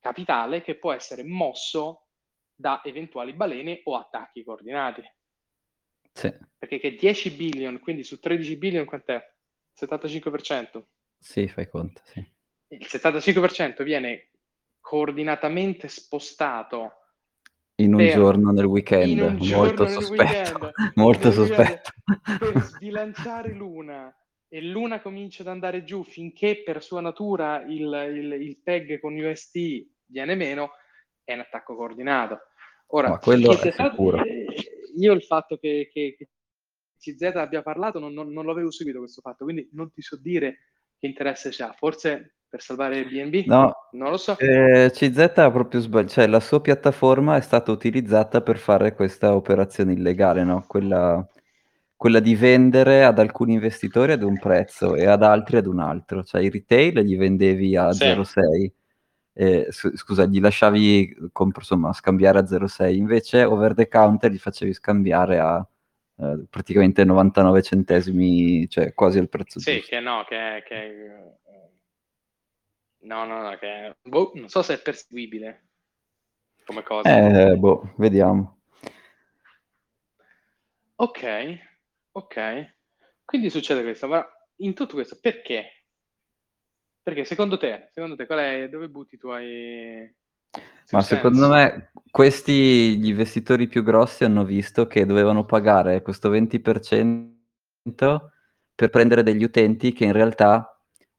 [0.00, 2.06] capitale che può essere mosso
[2.54, 5.02] da eventuali balene o attacchi coordinati.
[6.12, 9.22] Sì, Perché che 10 billion, quindi su 13 billion quant'è?
[9.78, 10.84] 75%.
[11.18, 12.24] sì, fai conto, sì.
[12.68, 14.30] Il 75% viene
[14.80, 16.92] coordinatamente spostato
[17.76, 21.66] In un Per- giorno nel weekend, un giorno molto nel sospetto, weekend, molto nel weekend,
[21.66, 21.90] sospetto.
[22.52, 24.14] per sbilanciare l'una
[24.48, 27.82] e l'una comincia ad andare giù finché per sua natura il,
[28.14, 30.70] il, il PEG con UST viene meno,
[31.24, 32.38] è un attacco coordinato.
[32.88, 34.24] Ora, Ma quello è stato- sicuro.
[34.24, 34.46] eh,
[34.96, 36.28] io il fatto che, che- che
[36.98, 40.58] CZ abbia parlato non, non, non l'avevo seguito questo fatto, quindi non ti so dire
[40.98, 41.72] che interesse c'ha.
[41.72, 43.44] Forse per salvare BNB?
[43.46, 44.36] No, Non lo so.
[44.38, 49.34] eh, CZ ha proprio sbagliato, cioè la sua piattaforma è stata utilizzata per fare questa
[49.34, 50.64] operazione illegale, no?
[50.66, 51.26] Quella,
[51.94, 56.22] quella di vendere ad alcuni investitori ad un prezzo e ad altri ad un altro,
[56.24, 58.04] cioè i retail gli vendevi a Sì.
[58.04, 58.72] 0,6,
[59.34, 64.72] eh, scusa, gli lasciavi comp- insomma, scambiare a 0,6, invece over the counter gli facevi
[64.72, 65.66] scambiare a
[66.18, 69.88] eh, praticamente 99 centesimi, cioè quasi al prezzo Sì, giusto.
[69.90, 71.34] che no, che, che
[73.06, 75.68] no, no, no, che boh, non so se è perseguibile
[76.64, 77.08] come cosa.
[77.08, 78.58] Eh, boh, vediamo.
[80.96, 81.58] Ok,
[82.12, 82.74] ok.
[83.24, 85.84] Quindi succede questo, ma in tutto questo perché?
[87.02, 90.12] Perché secondo te, secondo te qual è, dove butti i tuoi
[90.90, 97.34] Ma secondo me questi, gli investitori più grossi hanno visto che dovevano pagare questo 20%
[98.74, 100.75] per prendere degli utenti che in realtà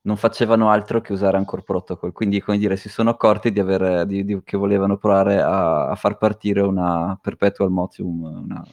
[0.07, 2.13] non facevano altro che usare Anchor Protocol.
[2.13, 5.95] Quindi, come dire, si sono accorti di aver, di- di- che volevano provare a, a
[5.95, 8.63] far partire una perpetual motium, una,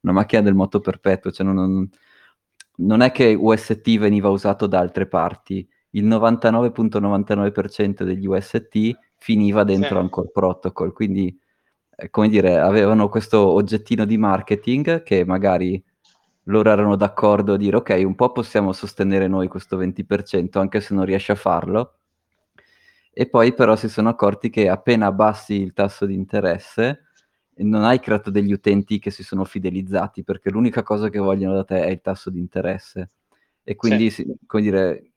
[0.00, 1.30] una macchina del moto perpetuo.
[1.30, 1.88] Cioè non, non-
[2.78, 9.94] non è che UST veniva usato da altre parti, il 99.99% degli UST finiva dentro
[9.96, 10.02] Sì.
[10.02, 11.34] Anchor Protocol, quindi
[11.96, 15.82] eh, come dire, avevano questo oggettino di marketing che magari
[16.46, 20.94] loro erano d'accordo a dire ok, un po' possiamo sostenere noi questo 20%, anche se
[20.94, 21.98] non riesci a farlo,
[23.12, 27.02] e poi però si sono accorti che appena abbassi il tasso di interesse
[27.58, 31.64] non hai creato degli utenti che si sono fidelizzati, perché l'unica cosa che vogliono da
[31.64, 33.12] te è il tasso di interesse.
[33.64, 35.12] E quindi, si- come dire,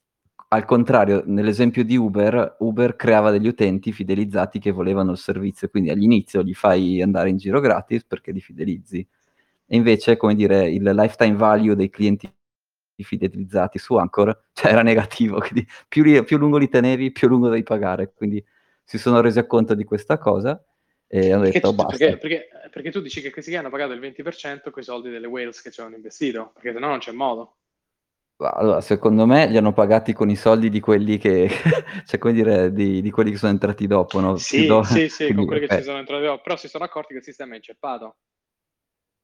[0.49, 5.89] al contrario, nell'esempio di Uber, Uber creava degli utenti fidelizzati che volevano il servizio, quindi
[5.89, 9.05] all'inizio li fai andare in giro gratis perché li fidelizzi.
[9.71, 12.31] E invece, come dire, il lifetime value dei clienti
[13.01, 17.49] fidelizzati su Anchor cioè, era negativo, quindi più, li- più lungo li tenevi, più lungo
[17.49, 18.11] devi pagare.
[18.13, 18.43] Quindi
[18.83, 20.61] si sono resi conto di questa cosa
[21.07, 21.97] e hanno Perché detto tu, basta.
[21.97, 25.27] perché- perché- perché tu dici che questi hanno pagato il 20% con i soldi delle
[25.27, 27.57] whales che ci hanno investito, perché sennò non c'è modo.
[28.41, 31.49] Allora, secondo me li hanno pagati con i soldi di quelli che,
[32.05, 34.37] cioè, come dire, di, di quelli che sono entrati dopo, no?
[34.37, 36.83] Sì, do- sì, sì, con quelli che eh, ci sono entrati dopo, però si sono
[36.85, 38.17] accorti che il sistema è inceppato.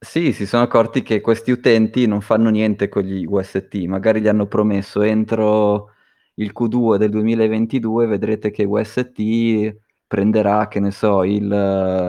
[0.02, 4.28] Sì, si sono accorti che questi utenti non fanno niente con gli UST, magari gli
[4.28, 5.92] hanno promesso entro
[6.36, 11.44] il Q2 del 2022 vedrete che UST prenderà, che ne so, il,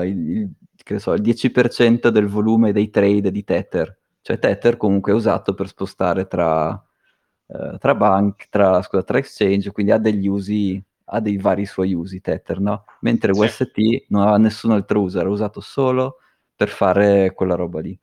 [0.04, 0.50] il- il-
[0.86, 3.96] che ne so, il 10% del volume dei trade di Tether.
[4.20, 6.70] Cioè Tether comunque è usato per spostare tra,
[7.46, 11.94] eh, tra bank, tra, scusa, tra exchange, quindi ha degli usi, ha dei vari suoi
[11.94, 12.84] usi Tether, no?
[13.00, 13.40] Mentre Sì.
[13.40, 16.16] UST non ha nessun altro uso, era usato solo
[16.56, 17.96] per fare quella roba lì.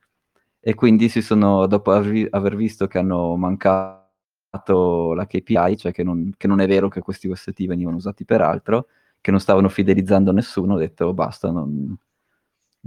[0.60, 6.32] E quindi si sono, dopo aver, visto che hanno mancato la KPI, cioè che non,
[6.36, 8.86] che non è vero che questi UST venivano usati per altro,
[9.20, 11.94] che non stavano fidelizzando nessuno, ho detto basta, non,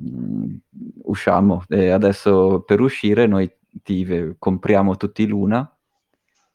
[0.02, 0.56] mm,
[1.04, 1.64] usciamo.
[1.68, 3.52] E adesso per uscire noi
[3.84, 5.72] ti compriamo tutti l'una,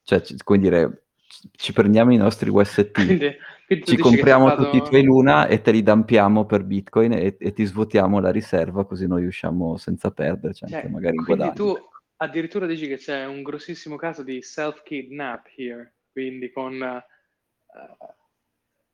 [0.02, 1.04] cioè come dire,
[1.52, 3.36] ci prendiamo i nostri UST,
[3.80, 7.52] ci compriamo stato- tutti i tuoi Luna e te li dampiamo per Bitcoin e, e
[7.52, 11.74] ti svuotiamo la riserva così noi usciamo senza perderci, anche Cioè, magari in quindi guadagno.
[11.74, 16.80] tu addirittura dici che c'è un grossissimo caso di self-kidnap here, quindi con...
[16.82, 17.06] eh,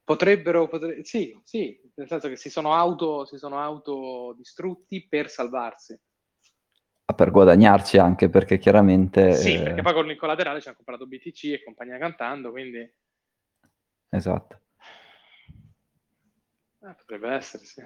[0.05, 0.69] potrebbero...
[0.69, 5.99] potre- sì, sì, nel senso che si sono auto, si sono autodistrutti per salvarsi.
[7.11, 9.33] Ah, per guadagnarci anche perché chiaramente...
[9.33, 12.91] Sì, eh, perché poi con il collaterale ci hanno comprato BTC e compagnia cantando, quindi...
[14.11, 14.61] Esatto.
[16.83, 17.83] Eh, potrebbe essere, sì.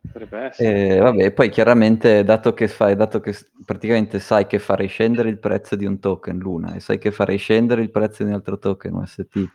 [0.00, 0.96] Potrebbe essere.
[0.96, 5.38] E vabbè, poi chiaramente, dato che fai, dato che praticamente sai che farei scendere il
[5.38, 8.58] prezzo di un token Luna e sai che farei scendere il prezzo di un altro
[8.58, 9.48] token UST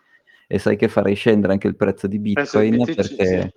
[0.48, 3.54] e sai che farei scendere anche il prezzo di Prezzo Bitcoin BTC, perché, sì.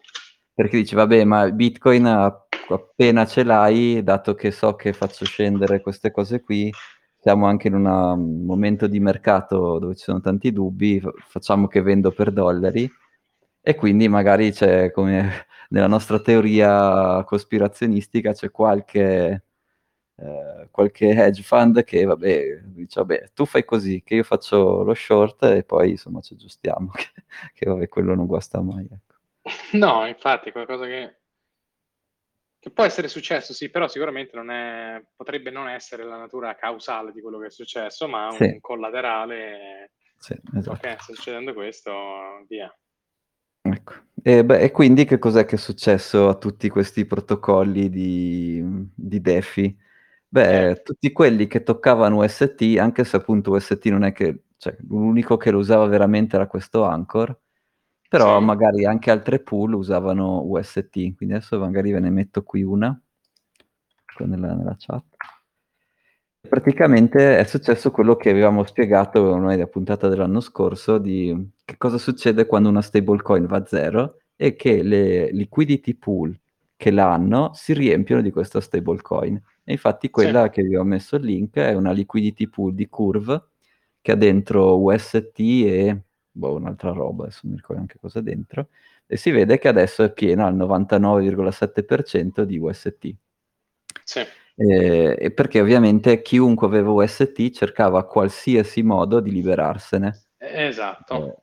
[0.54, 6.10] perché dici, vabbè, ma Bitcoin appena ce l'hai, dato che so che faccio scendere queste
[6.10, 6.72] cose qui,
[7.20, 11.66] siamo anche in una- un momento di mercato dove ci sono tanti dubbi, fa- facciamo
[11.66, 12.90] che vendo per dollari
[13.60, 19.44] e quindi magari c'è, come nella nostra teoria cospirazionistica, c'è qualche,
[20.16, 24.94] eh, qualche hedge fund che, vabbè, dice, vabbè, tu fai così, che io faccio lo
[24.94, 27.10] short e poi, insomma, ci aggiustiamo, che,
[27.54, 29.16] che, vabbè, quello non guasta mai, ecco.
[29.78, 31.16] No, infatti, qualcosa che,
[32.60, 37.12] che può essere successo, sì, però sicuramente non è, potrebbe non essere la natura causale
[37.12, 38.58] di quello che è successo, ma un Sì.
[38.60, 39.92] collaterale.
[40.16, 40.72] Sì, esatto.
[40.86, 41.92] Ok, sta succedendo questo,
[42.48, 42.72] via.
[43.72, 43.92] Ecco.
[44.22, 48.62] E, beh, e quindi che cos'è che è successo a tutti questi protocolli di,
[48.94, 49.76] di DeFi?
[50.28, 50.82] Beh, Eh.
[50.82, 55.50] tutti quelli che toccavano UST, anche se appunto UST non è che, cioè, l'unico che
[55.50, 57.38] lo usava veramente era questo Anchor,
[58.08, 58.44] però Sì.
[58.44, 63.00] magari anche altre pool usavano UST, quindi adesso magari ve ne metto qui una,
[64.14, 65.04] qua nella, nella chat.
[66.40, 71.98] Praticamente è successo quello che avevamo spiegato noi nella puntata dell'anno scorso di che cosa
[71.98, 76.38] succede quando una stablecoin va a zero e che le liquidity pool
[76.76, 79.42] che l'hanno si riempiono di questa stablecoin.
[79.64, 83.42] E infatti quella che vi ho messo il link è una liquidity pool di Curve
[84.00, 88.68] che ha dentro UST e boh, un'altra roba, adesso non mi ricordo neanche cosa dentro,
[89.06, 93.14] e si vede che adesso è piena al 99,7% di UST.
[94.04, 94.20] Sì.
[94.60, 100.22] Eh, e perché ovviamente chiunque aveva UST cercava qualsiasi modo di liberarsene.
[100.36, 101.38] Esatto.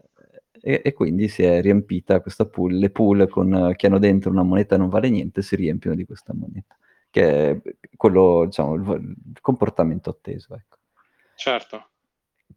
[0.62, 2.74] Eh, e, e quindi si è riempita questa pool.
[2.78, 6.34] Le pool con, che hanno dentro una moneta non vale niente si riempiono di questa
[6.34, 6.76] moneta,
[7.10, 7.62] che è
[7.96, 10.54] quello, diciamo, il, il comportamento atteso.
[10.54, 10.78] Ecco.
[11.36, 11.90] Certo.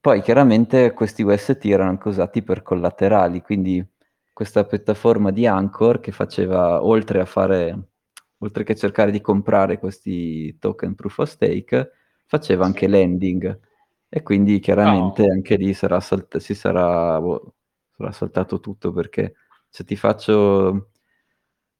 [0.01, 3.85] Poi chiaramente questi UST erano anche usati per collaterali, quindi
[4.33, 7.90] questa piattaforma di Anchor che faceva, oltre a fare
[8.38, 11.92] oltre che cercare di comprare questi token proof of stake,
[12.27, 13.61] faceva anche lending.
[14.09, 15.31] E quindi chiaramente Oh.
[15.33, 17.55] anche lì sarà salt- si sarà, boh,
[17.96, 19.35] sarà saltato tutto perché
[19.68, 20.90] se ti faccio...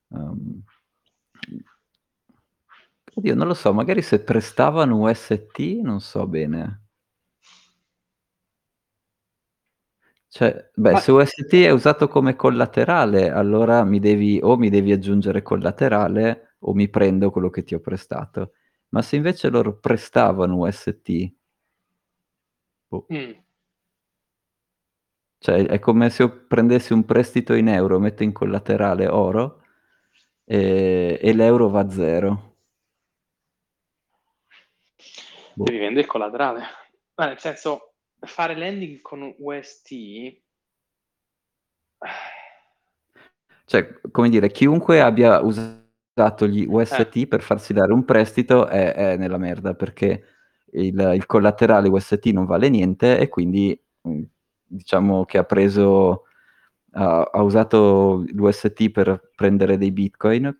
[0.09, 0.63] um,
[3.15, 6.83] oddio, non lo so, magari se prestavano UST, non so bene.
[10.31, 14.93] Cioè, beh, Ma- se UST è usato come collaterale, allora mi devi o mi devi
[14.93, 18.53] aggiungere collaterale o mi prendo quello che ti ho prestato.
[18.91, 21.33] Ma se invece loro prestavano UST,
[22.89, 23.33] boh, Mm.
[25.39, 29.63] cioè è come se io prendessi un prestito in euro, metto in collaterale oro
[30.45, 32.57] e, e l'euro va a zero.
[35.55, 35.65] Boh.
[35.65, 36.63] Devi vendere il collaterale.
[37.17, 40.43] Ma nel senso, fare lending con UST...
[43.65, 45.88] Cioè, come dire, chiunque abbia usato
[46.47, 50.25] gli UST per farsi dare un prestito è, è nella merda perché
[50.73, 54.23] il, il, collaterale UST non vale niente e quindi mh,
[54.65, 56.25] diciamo che ha preso,
[56.93, 60.55] ha, ha usato l'UST per prendere dei bitcoin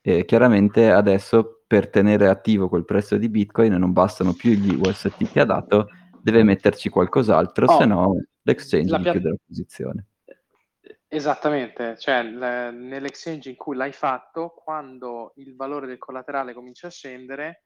[0.00, 5.30] e chiaramente adesso per tenere attivo quel prezzo di bitcoin non bastano più gli UST
[5.30, 5.88] che ha dato,
[6.20, 10.06] deve metterci qualcos'altro, Oh, se no l'exchange pia- chiude la posizione.
[11.14, 16.90] Esattamente, cioè l- nell'exchange in cui l'hai fatto, quando il valore del collaterale comincia a
[16.90, 17.64] scendere,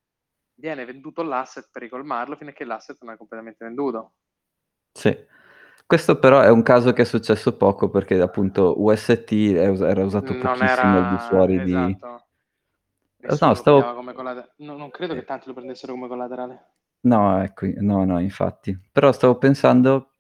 [0.59, 4.15] viene venduto l'asset per ricolmarlo fino a che l'asset non è completamente venduto.
[4.93, 5.17] Sì.
[5.87, 10.33] Questo però è un caso che è successo poco perché appunto UST us- era usato
[10.33, 11.73] Non pochissimo al di era fuori di...
[11.73, 12.27] esatto.
[13.21, 14.55] Eh, Nessuno no, stavo- collaterale.
[14.57, 16.71] No, non credo che tanti lo prendessero come collaterale.
[17.03, 18.77] No, ecco, no, no, infatti.
[18.91, 20.11] Però stavo pensando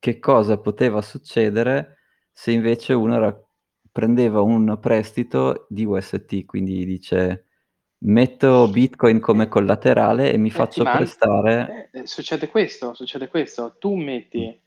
[0.00, 1.95] che cosa poteva succedere
[2.38, 3.44] se invece uno era-
[3.90, 7.46] prendeva un prestito di UST, quindi dice
[8.00, 11.88] metto Bitcoin come collaterale e mi Eh, faccio man- prestare...
[11.92, 13.76] eh, eh, succede questo, succede questo.
[13.78, 14.60] Tu metti,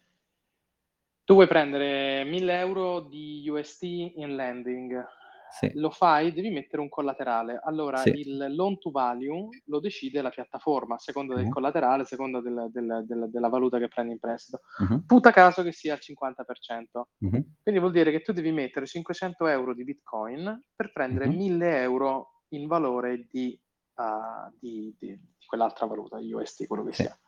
[1.23, 5.05] tu vuoi prendere 1000 euro di UST in lending,
[5.51, 7.59] Sì, lo fai, devi mettere un collaterale.
[7.63, 8.09] Allora Sì.
[8.11, 11.51] il loan to value lo decide la piattaforma, a seconda del Mhm.
[11.51, 14.61] collaterale, a seconda del- del- del- della valuta che prendi in prestito.
[14.79, 17.09] mhm, Puta caso che sia al 50%.
[17.19, 17.55] mhm.
[17.63, 21.35] Quindi vuol dire che tu devi mettere 500 euro di Bitcoin per prendere Mhm.
[21.35, 23.59] 1000 euro in valore di,
[23.95, 27.19] uh, di- di- di quell'altra valuta, UST, quello che Sì, sia.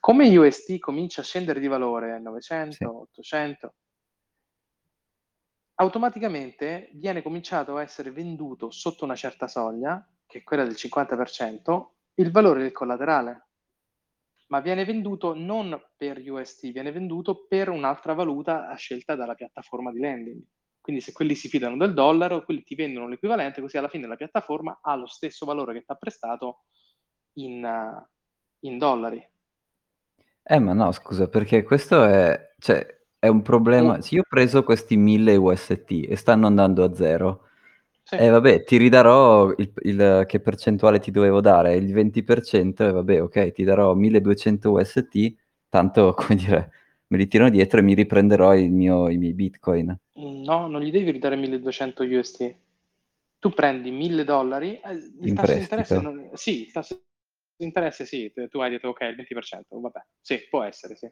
[0.00, 2.84] Come UST comincia a scendere di valore 900, Sì.
[2.84, 3.74] 800,
[5.76, 11.86] automaticamente viene cominciato a essere venduto sotto una certa soglia, che è quella del 50%,
[12.14, 13.48] il valore del collaterale.
[14.48, 19.90] Ma viene venduto non per UST, viene venduto per un'altra valuta a scelta dalla piattaforma
[19.90, 20.42] di lending.
[20.80, 24.16] Quindi se quelli si fidano del dollaro, quelli ti vendono l'equivalente, così alla fine la
[24.16, 26.64] piattaforma ha lo stesso valore che ti ha prestato
[27.38, 27.66] in,
[28.60, 29.26] in dollari.
[30.42, 34.00] Eh, ma no, scusa, perché questo è, cioè, è un problema.
[34.00, 37.42] Se io ho preso questi 1000 UST e stanno andando a zero,
[38.04, 38.16] Sì.
[38.16, 43.22] e vabbè, ti ridarò il, il- che percentuale ti dovevo dare, il 20%, e vabbè,
[43.22, 45.34] ok, ti darò 1200 UST,
[45.68, 46.70] tanto, come dire,
[47.08, 49.96] me li tiro dietro e mi riprenderò il mio- i miei Bitcoin.
[50.16, 52.54] No, non gli devi ridare 1200 UST.
[53.38, 56.94] Tu prendi 1000 dollari, eh, il In tasso di interesse non- sì, il tasso
[57.56, 61.10] di interesse sì, tu hai detto ok, il 20%, vabbè, sì, può essere, sì.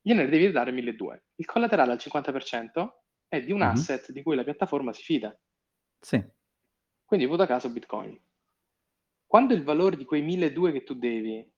[0.00, 1.24] Gliene devi ridare 1200.
[1.36, 3.66] Il collaterale al 50% è di un Mhm.
[3.66, 5.36] asset di cui la piattaforma si fida.
[6.00, 6.22] Sì,
[7.04, 8.18] Quindi voto a caso Bitcoin.
[9.26, 11.48] Quando il valore di quei 1200 che tu devi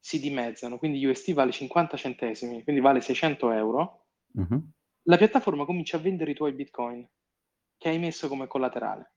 [0.00, 4.70] si dimezzano, quindi UST vale 50 centesimi, quindi vale 600 euro, mhm.
[5.04, 7.06] la piattaforma comincia a vendere i tuoi Bitcoin
[7.76, 9.12] che hai messo come collaterale.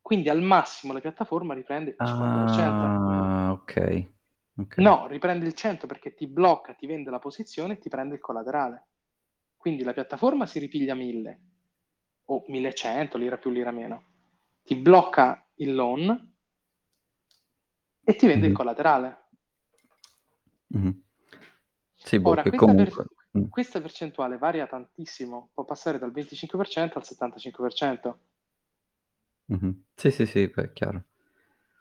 [0.00, 2.68] Quindi al massimo la piattaforma riprende il 50%.
[2.68, 4.10] Ah, ok.
[4.56, 4.76] Ok.
[4.78, 8.20] No, riprende il 100 perché ti blocca, ti vende la posizione e ti prende il
[8.20, 8.86] collaterale.
[9.56, 11.40] Quindi la piattaforma si ripiglia 1000
[12.26, 14.04] o 1100, lira più, lira meno.
[14.62, 16.34] Ti blocca il loan
[18.04, 18.56] e ti vende il Mhm.
[18.58, 19.18] collaterale.
[20.68, 21.02] Mhm.
[21.94, 23.06] Sì, boh, Ora, questa, per- comunque...
[23.38, 23.44] mm.
[23.48, 28.18] questa percentuale varia tantissimo, può passare dal 25% al 75%.
[29.46, 29.84] Mhm.
[29.94, 31.04] Sì, sì, sì, è chiaro.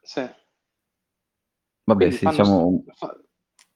[0.04, 0.28] Sì.
[1.94, 2.84] Vabbè, sì, fanno diciamo...
[2.94, 3.20] fa-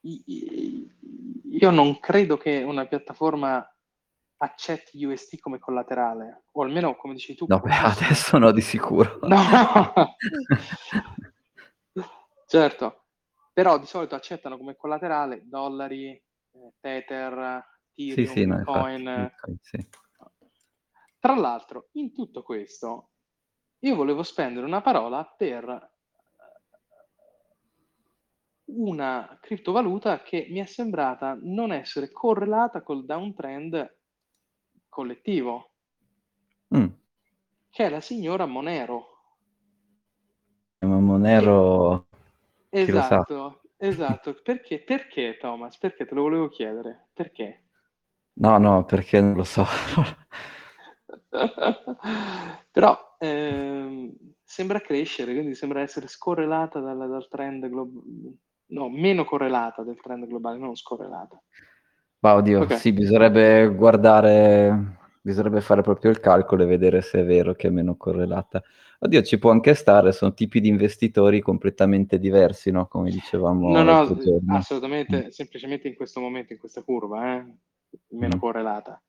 [0.05, 3.67] io non credo che una piattaforma
[4.37, 7.45] accetti UST come collaterale, o almeno come dici tu.
[7.47, 9.19] No, beh, adesso no, di sicuro.
[9.27, 10.15] No!
[12.47, 13.05] certo,
[13.53, 16.23] però di solito accettano come collaterale dollari, eh,
[16.79, 19.25] Tether, Sì, Ethereum, sì, no, infatti, Bitcoin.
[19.25, 19.87] Bitcoin, sì.
[21.19, 23.09] Tra l'altro, in tutto questo,
[23.79, 25.94] io volevo spendere una parola per
[28.75, 33.97] una criptovaluta che mi è sembrata non essere correlata col downtrend
[34.89, 35.71] collettivo,
[36.75, 36.87] Mm.
[37.69, 39.13] che è la signora Monero.
[40.79, 42.07] Ma Monero...
[42.69, 42.79] Sa?
[42.79, 44.33] Esatto, esatto.
[44.43, 45.77] Perché, perché Thomas?
[45.77, 47.07] Perché te lo volevo chiedere?
[47.13, 47.63] Perché?
[48.33, 49.65] No, no, perché non lo so.
[52.71, 54.13] Però ehm,
[54.43, 58.37] sembra crescere, quindi sembra essere scorrelata dal, dal trend globale,
[58.67, 61.41] no, meno correlata del trend globale, non scorrelata.
[62.19, 62.73] Ma oddio, Ok.
[62.73, 67.69] sì, bisognerebbe guardare, bisognerebbe fare proprio il calcolo e vedere se è vero che è
[67.71, 68.63] meno correlata.
[68.99, 72.87] Oddio, ci può anche stare, sono tipi di investitori completamente diversi, no?
[72.87, 74.57] Come dicevamo No, no, giorno.
[74.57, 77.45] assolutamente, semplicemente in questo momento, in questa curva, eh,
[78.09, 78.39] meno Mm.
[78.39, 78.99] correlata.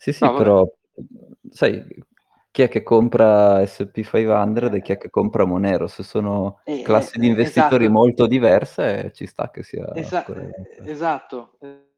[0.00, 0.44] Sì, sì, No, vabbè.
[0.44, 0.70] però,
[1.50, 1.82] sai,
[2.54, 5.88] chi è che compra S&P 500 e chi è che compra Monero?
[5.88, 7.98] Se sono Eh, classi eh, di investitori esatto.
[7.98, 11.88] molto diverse, ci sta che sia Esa- eh, esatto, eh,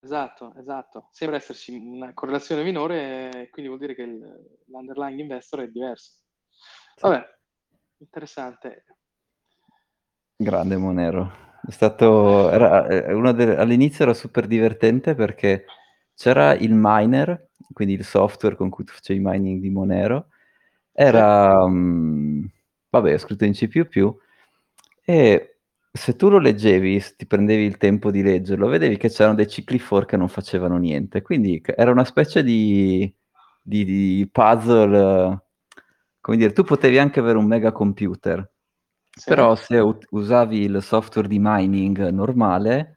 [0.00, 1.08] esatto, esatto.
[1.12, 6.12] Sembra esserci una correlazione minore, quindi vuol dire che il- l'underlying investor è diverso.
[6.98, 7.22] Vabbè,
[7.98, 8.84] interessante.
[10.34, 11.30] Grande Monero.
[11.60, 15.66] È stato, era, eh, delle- all'inizio era super divertente perché
[16.16, 20.28] c'era il miner, quindi il software con cui tu facevi mining di Monero,
[20.92, 22.44] era, mm,
[22.90, 23.68] vabbè, è scritto in C++,
[25.04, 25.58] e
[25.92, 29.48] se tu lo leggevi, se ti prendevi il tempo di leggerlo, vedevi che c'erano dei
[29.48, 33.12] cicli for che non facevano niente, quindi era una specie di,
[33.62, 35.42] di- di puzzle,
[36.20, 38.50] come dire, tu potevi anche avere un mega computer,
[39.16, 39.24] Sì.
[39.30, 42.95] Però se u- usavi il software di mining normale,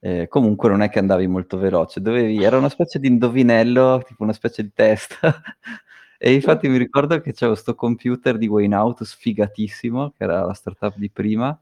[0.00, 4.22] eh, comunque non è che andavi molto veloce, dovevi, era una specie di indovinello, tipo
[4.22, 5.18] una specie di test.
[6.18, 10.54] e infatti mi ricordo che c'avevo sto computer di Wayne Out sfigatissimo, che era la
[10.54, 11.58] startup di prima,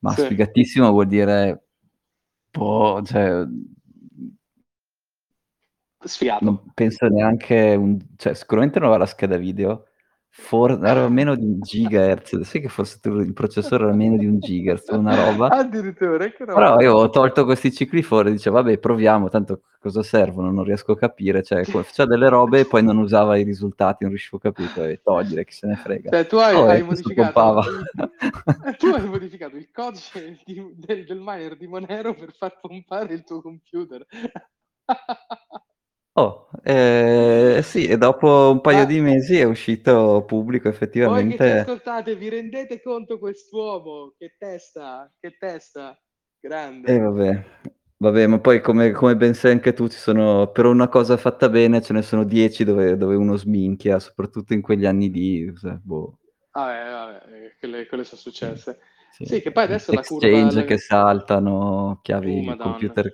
[0.00, 0.22] ma Sì.
[0.22, 1.64] sfigatissimo vuol dire,
[2.50, 3.44] boh, cioè,
[6.04, 6.44] Sfigato.
[6.44, 9.86] non penso neanche, un, cioè sicuramente non aveva la scheda video,
[10.36, 14.40] for- era meno di un gigahertz, sai che forse il processore era meno di un
[14.40, 15.46] gigahertz, una roba.
[15.48, 16.54] Addirittura, che roba.
[16.54, 20.92] Però io ho tolto questi cicli fuori, dicevo vabbè proviamo, tanto cosa servono, non riesco
[20.92, 24.40] a capire, cioè faceva delle robe e poi non usava i risultati, non riuscivo a
[24.40, 26.10] capire, Vabbè, togliere, chi se ne frega.
[26.10, 27.62] Cioè, tu hai, Oh, hai e modificato
[28.78, 33.22] tu hai modificato il codice di- del, del miner di Monero per far pompare il
[33.22, 34.04] tuo computer.
[36.16, 40.68] Oh, eh, sì, e dopo un paio Ma- di mesi è uscito pubblico
[41.02, 41.52] Voi che effettivamente.
[41.52, 44.14] ascoltate, vi rendete conto quest'uomo?
[44.18, 45.96] Che testa, che testa,
[46.40, 46.90] grande.
[46.92, 47.44] E vabbè,
[47.96, 51.48] vabbè, ma poi come, come ben sai anche tu, ci sono, per una cosa fatta
[51.48, 55.54] bene ce ne sono dieci dove, dove uno sminchia, soprattutto in quegli anni lì.
[55.56, 56.18] cioè, boh,
[56.52, 58.78] Vabbè, vabbè, eh, quelle, quelle sono successe.
[59.10, 59.24] sì.
[59.26, 60.28] Sì, che poi adesso la curva...
[60.28, 63.12] Exchange la- che saltano, chiavi Oh, di computer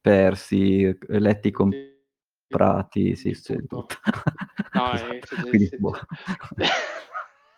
[0.00, 1.93] persi, letti Sì,
[2.54, 3.86] comprati, sì, sì, tutto.
[4.72, 5.48] No, Esatto.
[5.48, 5.98] Quindi, boh.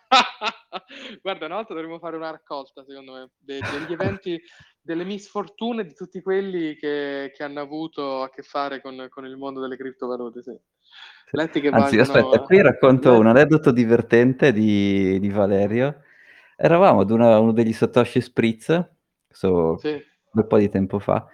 [1.23, 4.41] Guarda, una volta dovremmo fare una raccolta, secondo me, de- degli eventi,
[4.81, 9.37] delle misfortune di tutti quelli che, che hanno avuto a che fare con, con il
[9.37, 10.43] mondo delle criptovalute.
[10.43, 10.57] Sì.
[11.33, 16.03] Letti che Anzi, valgono- aspetta, qui racconto Letti- un aneddoto divertente di, di Valerio.
[16.57, 18.89] Eravamo ad una- uno degli Satoshi Spritz,
[19.29, 20.01] so, Sì,
[20.33, 21.27] un po' di tempo fa,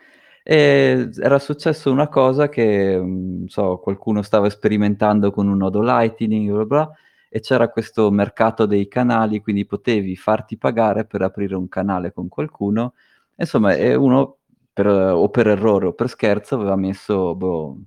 [0.43, 6.51] e era successo una cosa che, non so, qualcuno stava sperimentando con un nodo Lightning,
[6.53, 6.91] bla bla,
[7.29, 12.29] e c'era questo mercato dei canali, quindi potevi farti pagare per aprire un canale con
[12.29, 12.95] qualcuno.
[13.37, 14.39] Insomma, e uno,
[14.73, 17.79] per- o per errore o per scherzo, aveva messo, boh,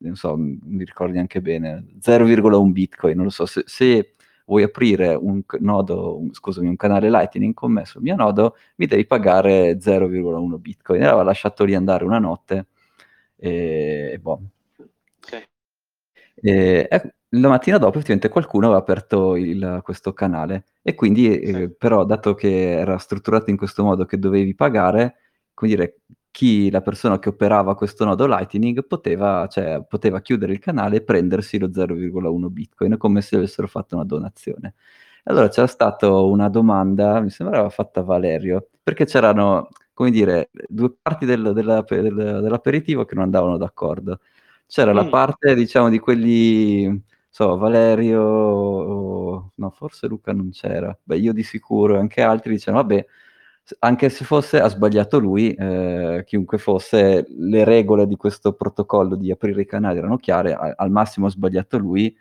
[0.00, 4.14] non so, mi ricordo neanche bene, 0,1 bitcoin, non lo so, se, se
[4.48, 8.86] vuoi aprire un nodo, un- scusami, un canale Lightning con me sul mio nodo, mi
[8.86, 11.02] devi pagare 0,1 bitcoin.
[11.02, 12.66] E aveva lasciato lì andare una notte
[13.36, 14.40] e, e boh.
[15.20, 15.36] sì.
[16.40, 21.52] E, e la mattina dopo effettivamente qualcuno aveva aperto il- questo canale e quindi eh,
[21.52, 21.74] Sì.
[21.76, 25.16] però dato che era strutturato in questo modo che dovevi pagare,
[25.54, 25.96] come dire,
[26.38, 31.02] chi, la persona che operava questo nodo Lightning poteva, cioè, poteva chiudere il canale e
[31.02, 34.74] prendersi lo 0,1 bitcoin come se avessero fatto una donazione.
[35.24, 40.94] Allora c'era stata una domanda, mi sembrava fatta a Valerio, perché c'erano, come dire, due
[41.02, 44.20] parti del- della- del- dell'aperitivo che non andavano d'accordo.
[44.68, 45.08] C'era la Mm.
[45.10, 51.96] parte, diciamo, di quelli, so, Valerio, no, forse Luca non c'era, beh, io di sicuro,
[51.96, 53.06] e anche altri dicevano, vabbè,
[53.80, 59.30] anche se fosse, ha sbagliato lui, eh, chiunque fosse, le regole di questo protocollo di
[59.30, 62.14] aprire i canali erano chiare, a- al massimo ha sbagliato lui,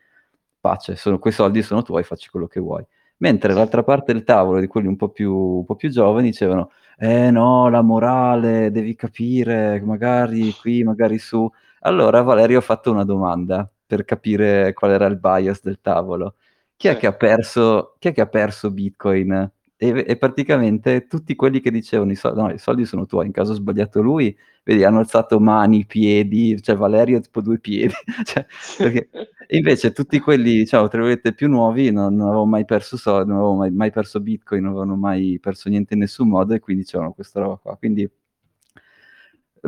[0.59, 2.85] pace, sono, quei soldi sono tuoi, facci quello che vuoi.
[3.17, 6.71] Mentre l'altra parte del tavolo, di quelli un po' più, un po' più giovani, dicevano,
[6.97, 11.49] eh no, la morale, devi capire, magari qui, magari su.
[11.81, 16.35] Allora Valerio ha fatto una domanda per capire qual era il bias del tavolo.
[16.75, 16.99] Chi è Sì.
[16.99, 19.51] che ha perso, chi è che ha perso Bitcoin?
[19.79, 23.31] E, e praticamente tutti quelli che dicevano i soldi, no, i soldi sono tuoi, in
[23.31, 27.93] caso ha sbagliato lui, vedi, hanno alzato mani, piedi, cioè Valerio tipo due piedi,
[28.25, 28.45] cioè,
[28.77, 29.09] perché
[29.49, 33.37] invece tutti quelli, diciamo, tra virgolette, più nuovi non, non avevano mai perso soldi, non
[33.37, 36.81] avevano mai, mai perso Bitcoin, non avevano mai perso niente in nessun modo e quindi
[36.81, 37.77] dicevano questa roba qua.
[37.77, 38.09] Quindi,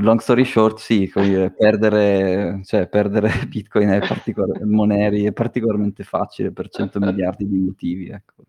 [0.01, 6.51] long story short, sì, dire, perdere, cioè, perdere Bitcoin è particolare, Moneri è particolarmente facile
[6.51, 8.43] per 100 miliardi di motivi, ecco.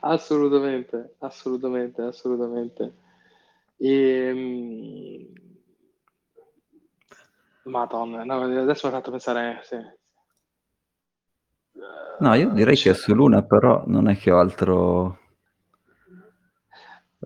[0.00, 2.94] Assolutamente, assolutamente, assolutamente.
[3.78, 5.32] Ehm,
[7.64, 9.76] Madonna, no, adesso mi ha fatto pensare, sì.
[12.20, 15.18] No, io direi che è su Luna, però non è che ho altro...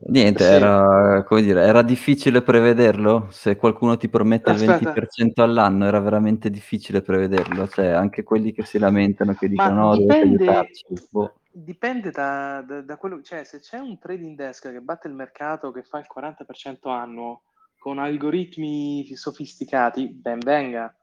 [0.08, 0.52] Niente, Sì.
[0.52, 3.28] era, come dire, era difficile prevederlo?
[3.30, 4.72] Se qualcuno ti promette il Aspetta.
[4.92, 7.66] 20% all'anno era veramente difficile prevederlo?
[7.66, 10.84] Cioè, anche quelli che si lamentano, che Ma dicono no, dovete dipende, aiutarci.
[11.10, 11.34] Boh.
[11.62, 15.70] Dipende da, da- da quello, cioè se c'è un trading desk che batte il mercato
[15.70, 17.44] che fa il 40% annuo
[17.78, 20.94] con algoritmi sofisticati, ben venga.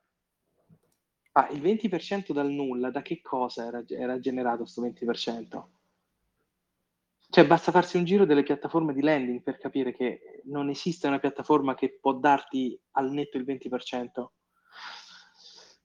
[1.33, 5.69] Ma il 20% dal nulla, da che cosa era, era generato questo 20%?
[7.29, 11.17] Cioè basta farsi un giro delle piattaforme di lending per capire che non esiste una
[11.17, 14.33] piattaforma che può darti al netto il 20%.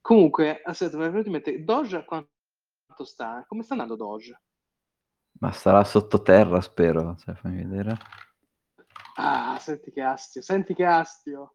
[0.03, 2.29] Comunque, aspetta, mi è venuto in Doge a quanto
[3.05, 3.45] sta?
[3.49, 4.43] Come sta andando Doge?
[5.41, 7.17] Ma sarà sottoterra, spero.
[7.17, 7.97] Cioè, fammi vedere.
[9.17, 11.55] Ah, senti che astio, senti che astio.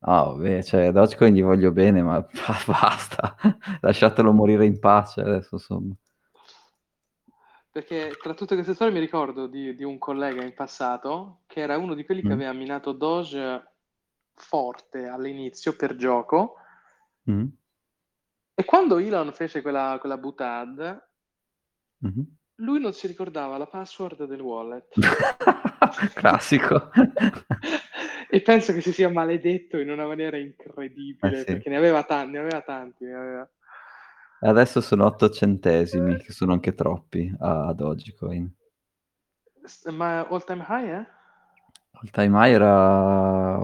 [0.00, 2.24] Ah, vabbè, cioè, Dogecoin gli voglio bene, ma
[2.66, 3.36] basta.
[3.80, 5.94] Lasciatelo morire in pace adesso, insomma.
[7.72, 11.76] Perché tra tutte queste storie mi ricordo di, di un collega in passato che era
[11.78, 12.32] uno di quelli che Mm.
[12.32, 13.68] aveva minato Doge
[14.34, 16.56] forte all'inizio per gioco
[17.30, 17.46] Mm.
[18.54, 21.08] e quando Elon fece quella, quella butad,
[21.98, 22.36] Mhm.
[22.60, 24.86] Lui non si ricordava la password del wallet.
[26.14, 26.90] Classico.
[28.30, 31.44] e penso che si sia maledetto in una maniera incredibile Eh sì.
[31.44, 33.04] perché ne aveva, tan- ne aveva tanti.
[33.04, 33.50] ne aveva-
[34.42, 38.50] Adesso sono 8 centesimi, che sono anche troppi a Dogecoin.
[39.64, 41.06] S- Ma all time high, eh?
[42.02, 43.60] Il time high era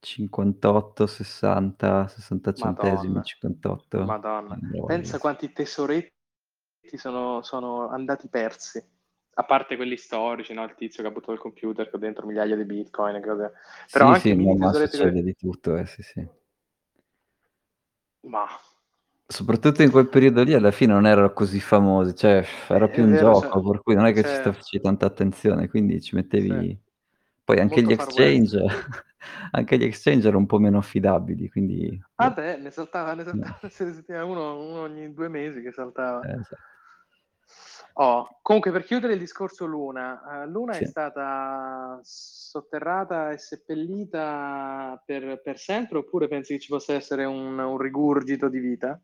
[0.00, 3.22] 58, 60, 60 centesimi, Madonna.
[3.22, 4.04] 58.
[4.04, 4.58] Madonna.
[4.86, 6.18] Pensa quanti tesoretti
[6.96, 8.82] sono, sono andati persi.
[9.34, 10.64] A parte quelli storici, no?
[10.64, 13.52] Il tizio che ha buttato il computer con dentro migliaia di bitcoin e cose.
[13.90, 16.26] Però Sì, anche sì, mini no, ma succede quelli- di tutto, eh, sì, sì.
[18.22, 18.46] Ma
[19.26, 23.04] Soprattutto in quel periodo lì alla fine non erano così famosi, cioè era È più
[23.04, 24.52] un vero, gioco, cioè- per cui non è che ci certo.
[24.52, 26.48] facevi tanta attenzione, quindi ci mettevi...
[26.48, 26.78] Sì.
[27.44, 28.58] Poi anche Molto gli exchange,
[29.52, 32.00] anche gli exchange erano un po' meno affidabili, quindi...
[32.16, 33.44] Ah beh, ne saltava, ne No.
[33.54, 36.28] saltava se ne sentiva uno, uno ogni due mesi che saltava.
[36.28, 36.69] Eh, esatto.
[37.94, 40.84] Oh, comunque per chiudere il discorso Luna, eh, Luna Sì.
[40.84, 47.58] è stata sotterrata e seppellita per, per sempre oppure pensi che ci possa essere un,
[47.58, 48.98] un rigurgito di vita?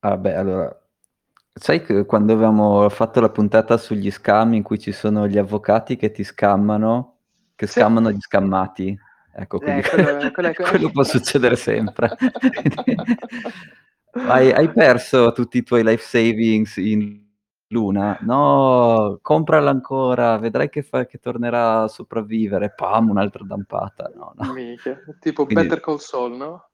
[0.00, 0.82] Ah, beh, allora,
[1.52, 5.96] sai che quando avevamo fatto la puntata sugli scam in cui ci sono gli avvocati
[5.96, 7.16] che ti scammano,
[7.54, 7.72] che Sì.
[7.80, 8.96] scammano gli scammati?
[9.32, 12.16] Ecco, quindi Eh, quello- quello è- quello può succedere sempre.
[14.26, 17.19] hai, hai perso tutti i tuoi life savings in
[17.72, 18.18] Luna?
[18.22, 22.72] No, comprala ancora, vedrai che, fa, che tornerà a sopravvivere.
[22.74, 24.10] Pam, un'altra dampata.
[24.14, 24.52] No, no.
[24.52, 26.70] Minchia, tipo Quindi- Better Call Saul, no?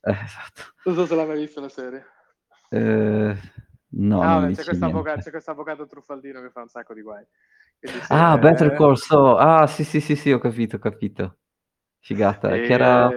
[0.00, 0.62] Eh, esatto.
[0.84, 2.04] Non so se l'hai mai visto la serie.
[2.70, 3.36] Eh,
[3.88, 5.22] no, Ah, non vabbè, c'è dice questo avvocato, niente.
[5.24, 7.24] c'è questo avvocato truffaldino che fa un sacco di guai.
[8.08, 9.36] Ah, eh, Better Call Saul.
[9.38, 11.36] Ah, sì, sì, sì, sì, ho capito, ho capito.
[12.00, 12.48] Figata.
[12.48, 13.10] Che era,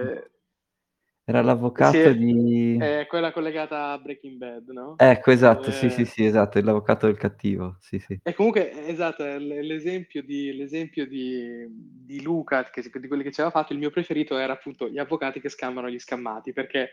[1.26, 2.76] era l'avvocato sì, è- di...
[2.78, 4.94] È quella collegata a Breaking Bad, no?
[4.98, 8.18] Ecco, esatto, sì, Eh, sì, sì, esatto, l'avvocato del cattivo, sì, sì.
[8.22, 13.40] E comunque, esatto, è l'esempio di, l'esempio di, di Luca, che, di quelli che ci
[13.40, 16.90] aveva fatto, il mio preferito era appunto gli avvocati che scammano gli scammati, perché,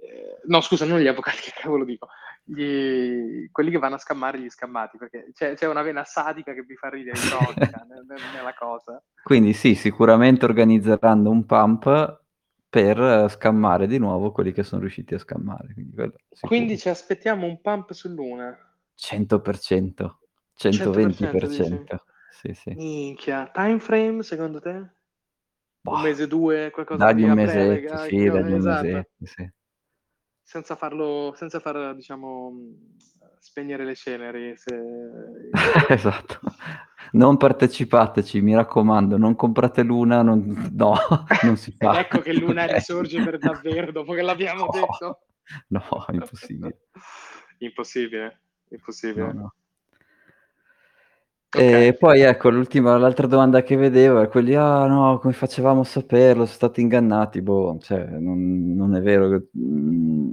[0.00, 2.08] eh, no scusa, non gli avvocati, che cavolo dico,
[2.42, 6.64] gli- quelli che vanno a scammare gli scammati, perché c'è, c'è una vena sadica che
[6.66, 7.20] mi fa ridere,
[8.08, 9.00] ne- nella cosa.
[9.22, 12.24] Quindi sì, sicuramente organizzeranno un pump
[12.68, 15.72] per eh, scammare di nuovo quelli che sono riusciti a scammare.
[15.72, 16.14] Quindi, quello.
[16.40, 18.56] Quindi ci aspettiamo un pump su Luna.
[18.96, 20.14] 100%,
[20.56, 21.96] 120%.
[22.30, 22.74] Sì, sì.
[22.74, 24.94] Minchia, time frame secondo te?
[25.80, 28.82] Boh, Un mese, due, qualcosa dagli di un mesetto, eh, sì, dagli un esatto.
[28.82, 29.50] mesetto, sì.
[30.42, 32.52] senza farlo, senza far, diciamo,
[33.46, 34.56] spegnere le ceneri.
[34.56, 34.74] Se...
[35.88, 36.40] esatto.
[37.12, 40.94] Non partecipateci, mi raccomando, non comprate Luna, non, no,
[41.44, 42.00] non si fa.
[42.00, 44.70] Ecco che Luna risorge per davvero dopo che l'abbiamo No.
[44.72, 45.20] detto.
[45.68, 46.80] No, impossibile.
[47.58, 48.40] Impossibile,
[48.70, 49.32] impossibile.
[49.32, 49.54] No, no.
[51.48, 51.62] Ok.
[51.62, 55.84] E poi ecco, l'ultima, l'altra domanda che vedevo è quelli, ah no, come facevamo a
[55.84, 60.32] saperlo, sono stati ingannati, boh, cioè, non, non è vero, mm,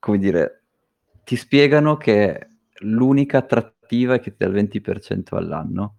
[0.00, 0.59] come dire,
[1.30, 2.48] ti spiegano che
[2.80, 5.98] l'unica attrattiva è che ti dà il 20% all'anno,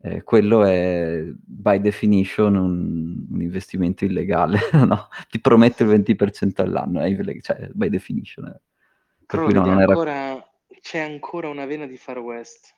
[0.00, 5.08] Eh, quello è by definition un, un investimento illegale, no?
[5.28, 8.46] Ti promette il 20% all'anno, è ille- cioè, by definition.
[8.46, 8.60] eh.
[9.26, 9.92] Per cui no, non era...
[9.92, 10.50] ancora,
[10.80, 12.76] c'è ancora una vena di Far West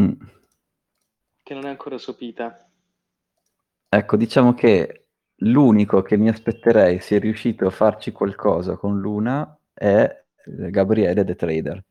[0.00, 0.20] Mm.
[1.44, 2.68] che non è ancora sopita.
[3.88, 5.04] Ecco, diciamo che
[5.42, 11.34] l'unico che mi aspetterei sia riuscito a farci qualcosa con Luna è eh, Gabriele The
[11.34, 11.84] Trader.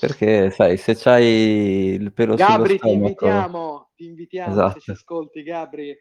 [0.00, 3.06] Perché, sai, se c'hai il pelo Gabri, ti sullo stomaco...
[3.06, 4.72] invitiamo, ti invitiamo Esatto.
[4.72, 5.98] se ci ascolti, Gabri.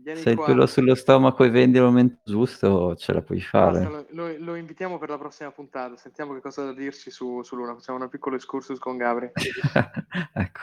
[0.00, 3.80] Se hai il pelo sullo stomaco e vendi al momento giusto, ce la puoi fare.
[3.80, 5.96] Basta, lo, lo- lo invitiamo per la prossima puntata.
[5.96, 7.74] Sentiamo che cosa da dirci su, su Luna.
[7.74, 9.30] Facciamo un piccolo excursus con Gabri.
[10.34, 10.60] ecco.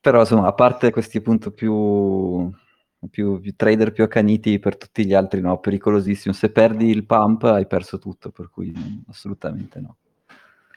[0.00, 2.50] Però, insomma, a parte questi appunto più,
[3.08, 6.34] più, più trader più accaniti per tutti gli altri, no, pericolosissimo.
[6.34, 8.72] Se perdi il pump hai perso tutto, per cui
[9.08, 9.96] assolutamente no.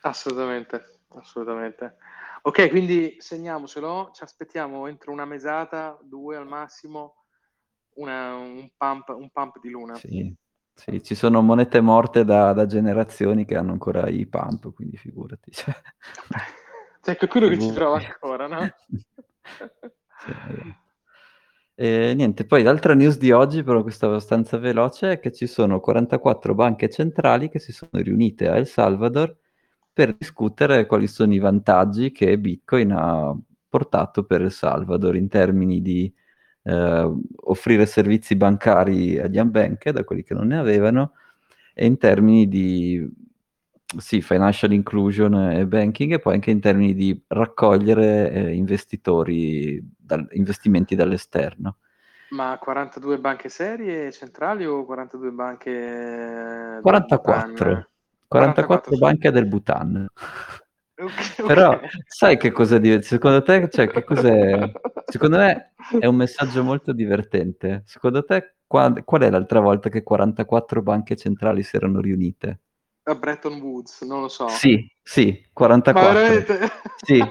[0.02, 1.96] Assolutamente, assolutamente.
[2.44, 4.12] Ok, quindi segniamocelo.
[4.14, 7.16] Ci aspettiamo entro una mesata, due al massimo,
[7.96, 9.96] una- un, pump, un pump di Luna.
[9.96, 10.36] Sì.
[10.76, 15.52] Sì, ci sono monete morte da, da generazioni che hanno ancora i pump, quindi figurati.
[17.04, 18.68] Cioè, C'è qualcuno che ci prova ancora, no?
[20.26, 20.74] Sì,
[21.76, 22.12] esatto.
[22.12, 25.80] E niente, poi l'altra news di oggi, però questa abbastanza veloce, è che ci sono
[25.80, 29.36] 44 banche centrali che si sono riunite a El Salvador
[29.92, 33.36] per discutere quali sono i vantaggi che Bitcoin ha
[33.70, 36.12] portato per El Salvador in termini di
[36.64, 37.12] eh,
[37.46, 41.14] offrire servizi bancari agli unbanked, a quelli che non ne avevano,
[41.74, 43.08] e in termini di
[43.98, 50.28] sì, financial inclusion e banking, e poi anche in termini di raccogliere eh, investitori, dal-
[50.32, 51.78] investimenti dall'esterno.
[52.30, 57.52] Ma 42 banche serie centrali o 42 banche del 44.
[57.52, 57.88] Bhutan?
[58.28, 60.08] 44 44, banche del Bhutan.
[60.96, 64.72] Ok, Però sai che cosa di- secondo te, cioè, che cos'è?
[65.06, 67.84] Secondo me è un messaggio molto divertente.
[67.86, 72.62] Secondo te qua- qual è l'altra volta che 44 banche centrali si erano riunite?
[73.06, 74.48] A Bretton Woods, non lo so.
[74.48, 76.14] Sì, sì, Ma 44.
[76.14, 76.60] veramente?
[77.06, 77.22] Sì,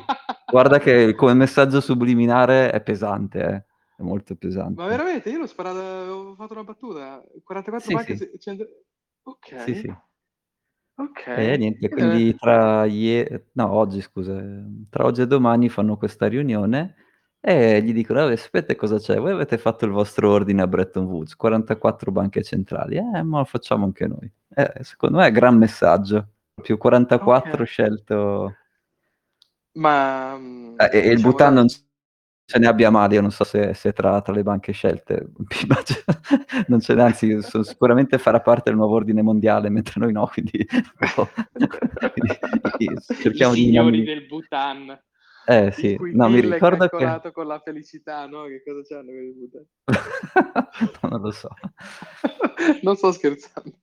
[0.51, 3.65] guarda che come messaggio subliminare è pesante, eh.
[3.97, 4.81] È molto pesante.
[4.83, 5.31] Ma veramente?
[5.31, 7.23] Io l'ho sparato, ho fatto una battuta.
[7.43, 8.19] 44 Sì, banche sì.
[8.19, 8.69] se- cent-
[9.23, 9.61] Ok.
[9.61, 9.95] Sì, sì.
[10.97, 11.27] Ok.
[11.27, 16.27] E niente, Quindi- tra ieri, no, oggi scusa, eh, tra oggi e domani fanno questa
[16.29, 16.97] riunione
[17.45, 19.19] e gli dicono, "Vabbè, sapete cosa c'è?
[19.19, 23.45] Voi avete fatto il vostro ordine a Bretton Woods, 44 banche centrali, eh, ma lo
[23.45, 24.31] facciamo anche noi.
[24.55, 26.29] Eh, secondo me è gran messaggio,
[26.63, 27.65] più 44 Ok.
[27.65, 28.57] scelto...
[29.75, 30.37] Ma
[30.77, 33.93] Eh, e, il diciamo, Bhutan non ce ne abbia male, io non so se, se
[33.93, 35.31] tra, tra le banche scelte,
[36.69, 40.27] non ce n'è, anzi so- sicuramente farà parte del nuovo ordine mondiale, mentre noi no,
[40.27, 40.65] quindi,
[41.17, 41.29] boh.
[42.77, 45.01] Quindi cerchiamo I di signori dinami- del Bhutan.
[45.47, 46.91] Eh sì, no, mi è ricordo che...
[46.91, 48.45] calcolato con la felicità, no?
[48.45, 49.67] Che cosa c'hanno Bhutan?
[51.03, 51.49] No, non lo so.
[52.83, 53.77] non sto scherzando.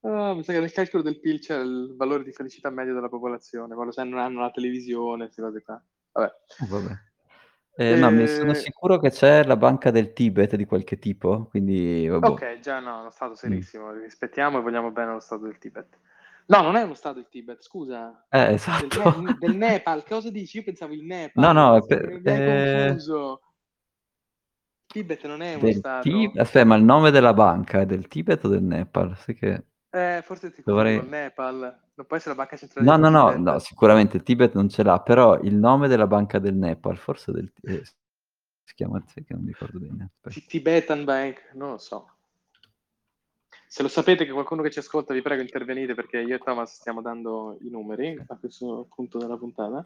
[0.00, 3.08] Ah, mi sa che nel calcolo del PIL c'è il valore di felicità medio della
[3.08, 5.82] popolazione, quando sai, non hanno la televisione, queste cose qua.
[6.12, 6.32] Vabbè.
[6.68, 6.92] Vabbè.
[7.76, 11.46] Eh, no, mi sono Eh, sicuro che c'è la banca del Tibet di qualche tipo,
[11.46, 12.28] quindi vabbè.
[12.28, 13.10] Ok, già no, uno Mm.
[13.10, 15.98] stato serissimo, rispettiamo e vogliamo bene lo stato del Tibet.
[16.46, 18.26] No, non è uno stato il Tibet, scusa.
[18.28, 19.20] Eh, Del, esatto.
[19.20, 20.58] Ne- del Nepal, cosa dici?
[20.58, 21.42] Io pensavo il Nepal.
[21.42, 23.40] No, no, per- eh, confuso.
[24.86, 26.08] Tibet non è uno Del stato.
[26.08, 29.16] Tibet, aspetta, ma il nome della banca è del Tibet o del Nepal?
[29.16, 29.64] Sai che...
[29.90, 31.82] Eh, forse ti Dovrei- il Nepal.
[31.94, 34.68] Non può essere la banca centrale No, del no, no, no, sicuramente il Tibet non
[34.68, 37.50] ce l'ha, però il nome della banca del Nepal, forse del...
[37.62, 40.10] eh, si chiama, che non mi ricordo bene.
[40.46, 42.13] Tibetan Bank, non lo so.
[43.74, 46.76] Se lo sapete che qualcuno che ci ascolta, vi prego intervenite perché io e Thomas
[46.76, 49.84] stiamo dando i numeri a questo punto della puntata.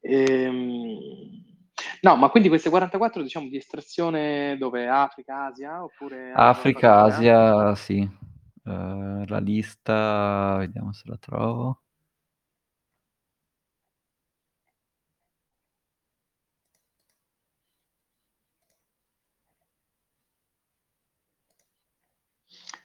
[0.00, 0.98] Ehm,
[2.00, 7.02] No, ma quindi queste 44 diciamo di estrazione dove Africa, Asia oppure Africa?
[7.02, 8.00] Asia, sì.
[8.00, 11.82] Eh, la lista, vediamo se la trovo.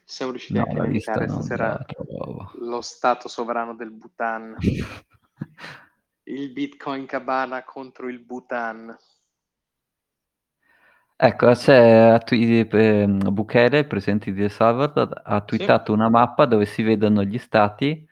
[0.10, 1.86] Siamo riusciti No, a non stasera
[2.62, 4.56] lo stato sovrano del Bhutan,
[6.24, 8.98] il Bitcoin Cabana contro il Bhutan.
[11.16, 16.66] Ecco, c'è twi- eh, Bukele, il presidente di El Salvador, ha twittato una mappa dove
[16.66, 18.08] si vedono gli stati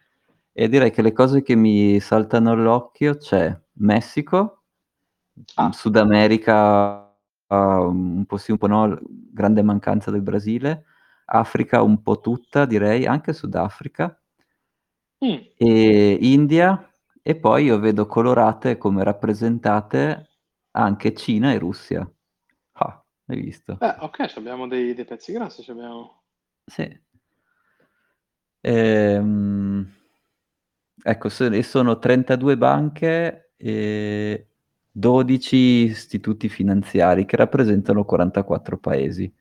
[0.51, 4.61] e direi che le cose che mi saltano all'occhio c'è Messico,
[5.55, 5.71] Ah.
[5.71, 7.11] Sud America,
[7.47, 10.83] ah, un po' sì, un po' no, grande mancanza del Brasile,
[11.29, 14.19] Africa un po' tutta, direi, anche Sudafrica,
[15.23, 15.37] Mm.
[15.57, 16.91] e India,
[17.23, 20.29] e poi io vedo colorate come rappresentate
[20.71, 22.07] anche Cina e Russia.
[22.73, 23.77] Ah, hai visto?
[23.79, 26.21] Eh, ok, ci abbiamo dei, dei pezzi grossi, ci abbiamo.
[26.65, 27.05] Sì.
[28.61, 29.87] Ehm,
[31.03, 34.47] ecco, so- e sono 32 banche e
[34.91, 39.31] 12 istituti finanziari che rappresentano 44 paesi.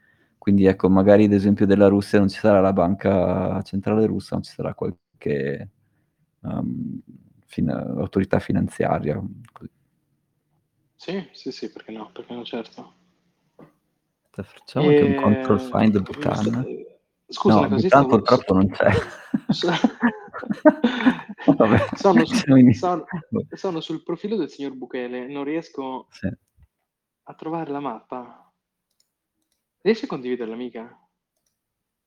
[0.46, 4.44] Quindi ecco, magari ad esempio della Russia non ci sarà la banca centrale russa, non
[4.44, 5.70] ci sarà qualche
[6.42, 7.00] um,
[7.46, 9.20] fin- autorità finanziaria.
[9.50, 9.70] Così.
[10.94, 12.94] Sì, sì, sì, perché no, perché no, certo.
[14.30, 16.64] Facciamo anche un E- control find Bhutan.
[17.26, 18.90] Scusa, no, così stavo- purtroppo non c'è.
[21.56, 22.22] Vabbè, sono,
[22.56, 23.04] in- sono-
[23.50, 26.30] sono sul profilo del signor Bukele, non riesco Sì.
[27.24, 28.45] a trovare la mappa.
[29.86, 30.98] Riesci a condividerla, mica?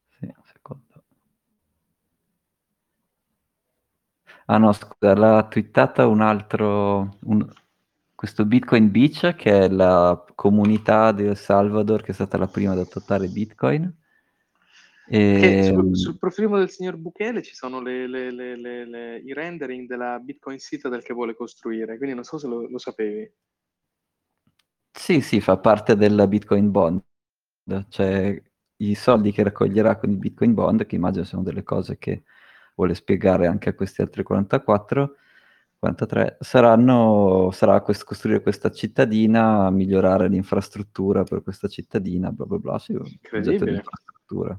[0.10, 1.06] Sì, un secondo.
[4.48, 7.50] Ah no, scusa, l'ha twittata un altro, un-
[8.14, 12.74] questo Bitcoin Beach, che è la comunità di El Salvador che è stata la prima
[12.74, 13.90] ad adottare Bitcoin.
[15.06, 19.88] Perché sul, Ehm, sul profilo del signor Bukele ci sono le- le- le- i rendering
[19.88, 23.32] della Bitcoin Citadel che vuole costruire, quindi non so se lo, lo sapevi.
[24.92, 27.02] Sì, sì, fa parte della Bitcoin Bond,
[27.90, 28.42] cioè
[28.78, 32.24] i soldi che raccoglierà con il Bitcoin Bond, che immagino siano delle cose che
[32.76, 35.16] vuole spiegare anche a questi altri 44,
[35.80, 42.80] 43, saranno, sarà quest- costruire questa cittadina, migliorare l'infrastruttura per questa cittadina, bla bla bla,
[42.80, 43.84] sì, Incredibile.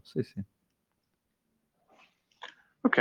[0.03, 0.43] sì, sì.
[2.83, 2.99] Ok,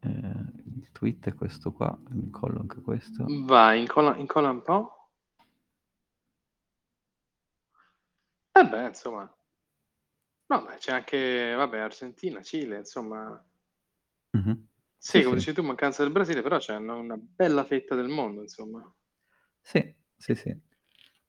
[0.00, 3.24] Eh, il tweet è questo qua, mi collo anche questo.
[3.46, 4.93] vai, incolla, incolla un po'.
[8.56, 9.28] Eh beh, insomma.
[10.50, 13.42] No, beh, c'è anche, vabbè, Argentina, Cile, insomma.
[14.32, 14.68] Mhm.
[14.98, 15.44] Sì, Sì, come sì.
[15.46, 18.82] dici tu, mancanza del Brasile, però c'è una bella fetta del mondo, insomma.
[19.60, 20.54] Sì, sì, sì.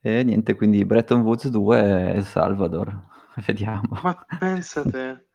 [0.02, 3.08] E niente, quindi Bretton Woods 2 e El Salvador.
[3.46, 4.00] Vediamo.
[4.04, 5.30] Ma pensate,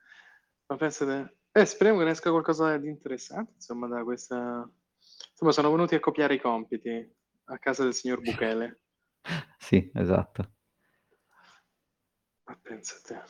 [0.67, 4.71] ma pensate, eh, speriamo che ne esca qualcosa di interessante, insomma, da questa...
[5.33, 7.15] Insomma, sono venuti a copiare i compiti
[7.45, 8.81] a casa del signor Bukele.
[9.59, 10.53] Sì, esatto.
[12.51, 13.23] Ma pensate.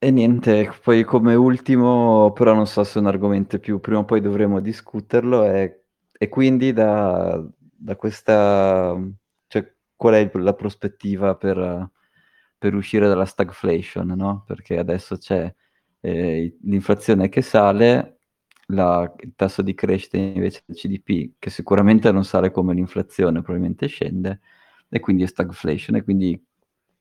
[0.00, 4.04] E niente, poi come ultimo, però non so se è un argomento più, prima o
[4.04, 5.80] poi dovremo discuterlo, è,
[6.12, 8.96] e quindi da, da questa,
[9.48, 11.90] cioè qual è la prospettiva per,
[12.56, 14.44] per uscire dalla stagflation, no?
[14.46, 15.52] Perché adesso c'è
[16.00, 18.20] eh, l'inflazione che sale,
[18.68, 23.86] la- il tasso di crescita invece del GDP, che sicuramente non sale come l'inflazione, probabilmente
[23.88, 24.40] scende,
[24.88, 26.40] e quindi è stagflation, e quindi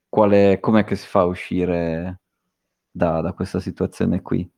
[0.10, 2.22] qual è, com'è che si fa a uscire
[2.92, 4.50] da, da questa situazione qui?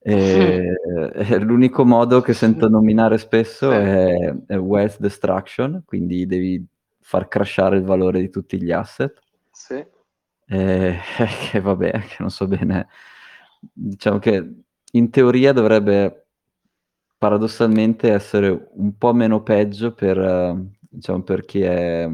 [0.00, 0.74] E,
[1.14, 3.76] eh, l'unico modo che sento nominare spesso Sì.
[3.76, 6.64] è, è wealth destruction, quindi devi
[7.00, 9.18] far crashare il valore di tutti gli asset.
[9.50, 9.84] Sì.
[10.46, 10.98] Eh,
[11.50, 12.88] che vabbè, che non so bene.
[13.72, 14.54] Diciamo che
[14.92, 16.26] in teoria dovrebbe
[17.18, 22.08] paradossalmente essere un po' meno peggio per, eh, diciamo, per chi è,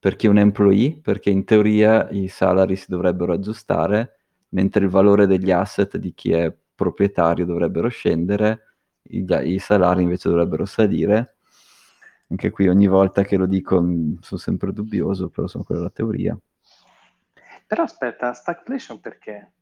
[0.00, 4.18] per chi è un employee, perché in teoria i salari si dovrebbero aggiustare,
[4.50, 8.74] mentre il valore degli asset di chi è proprietario dovrebbero scendere,
[9.10, 11.36] i, i salari invece dovrebbero salire.
[12.28, 15.90] Anche qui ogni volta che lo dico mh, sono sempre dubbioso, però sono quella la
[15.90, 16.38] teoria.
[17.66, 19.52] Però aspetta, stagflation perché?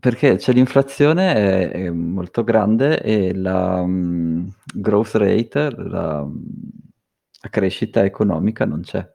[0.00, 8.04] Perché c'è l'inflazione è, è molto grande e la mm, growth rate, la, la crescita
[8.04, 9.13] economica non c'è.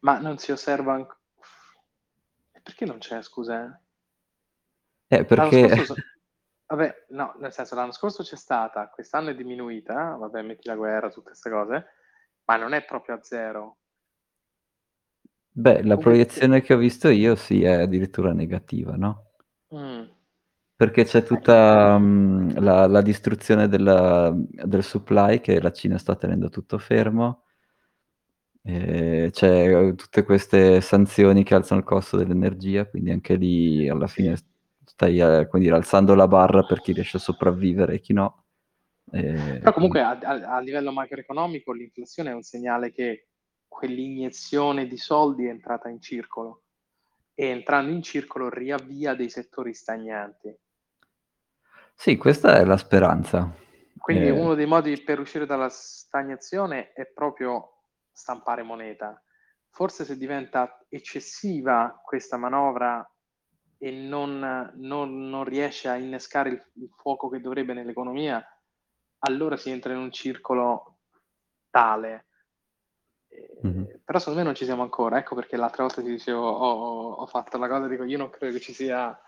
[0.00, 1.18] Ma non si osserva ancora...
[2.62, 3.80] Perché non c'è, scusa?
[5.08, 5.94] Eh, L'anno perché so-
[6.66, 11.08] Vabbè, no, nel senso, l'anno scorso c'è stata, quest'anno è diminuita, vabbè, metti la guerra,
[11.10, 11.86] tutte queste cose,
[12.44, 13.78] ma non è proprio a zero.
[15.52, 19.32] beh, la Comunque- proiezione che ho visto io sì è addirittura negativa, no?
[19.74, 20.04] Mm.
[20.76, 26.48] Perché c'è tutta mm, la, la distruzione della- del supply che la Cina sta tenendo
[26.50, 27.46] tutto fermo.
[28.62, 34.22] E c'è tutte queste sanzioni che alzano il costo dell'energia, quindi anche lì alla Sì.
[34.22, 34.36] fine
[34.84, 38.44] stai eh, come dire, alzando la barra per chi riesce a sopravvivere e chi no.
[39.12, 43.28] E Però comunque a, a- a livello macroeconomico l'inflazione è un segnale che
[43.66, 46.64] quell'iniezione di soldi è entrata in circolo
[47.34, 50.54] e entrando in circolo riavvia dei settori stagnanti.
[51.94, 53.54] Sì, questa è la speranza.
[53.98, 57.79] Quindi Eh, uno dei modi per uscire dalla stagnazione è proprio
[58.20, 59.20] stampare moneta.
[59.70, 63.08] Forse se diventa eccessiva questa manovra
[63.78, 68.44] e non, non- non riesce a innescare il, il fuoco che dovrebbe nell'economia,
[69.20, 70.98] allora si entra in un circolo
[71.70, 72.26] tale.
[73.62, 74.00] Mhm.
[74.04, 75.18] Però secondo me non ci siamo ancora.
[75.18, 78.54] Ecco perché l'altra volta ti dicevo, ho- ho fatto la cosa, dico, io non credo
[78.54, 79.18] che ci sia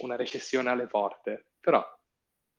[0.00, 1.46] una recessione alle porte.
[1.60, 1.82] Però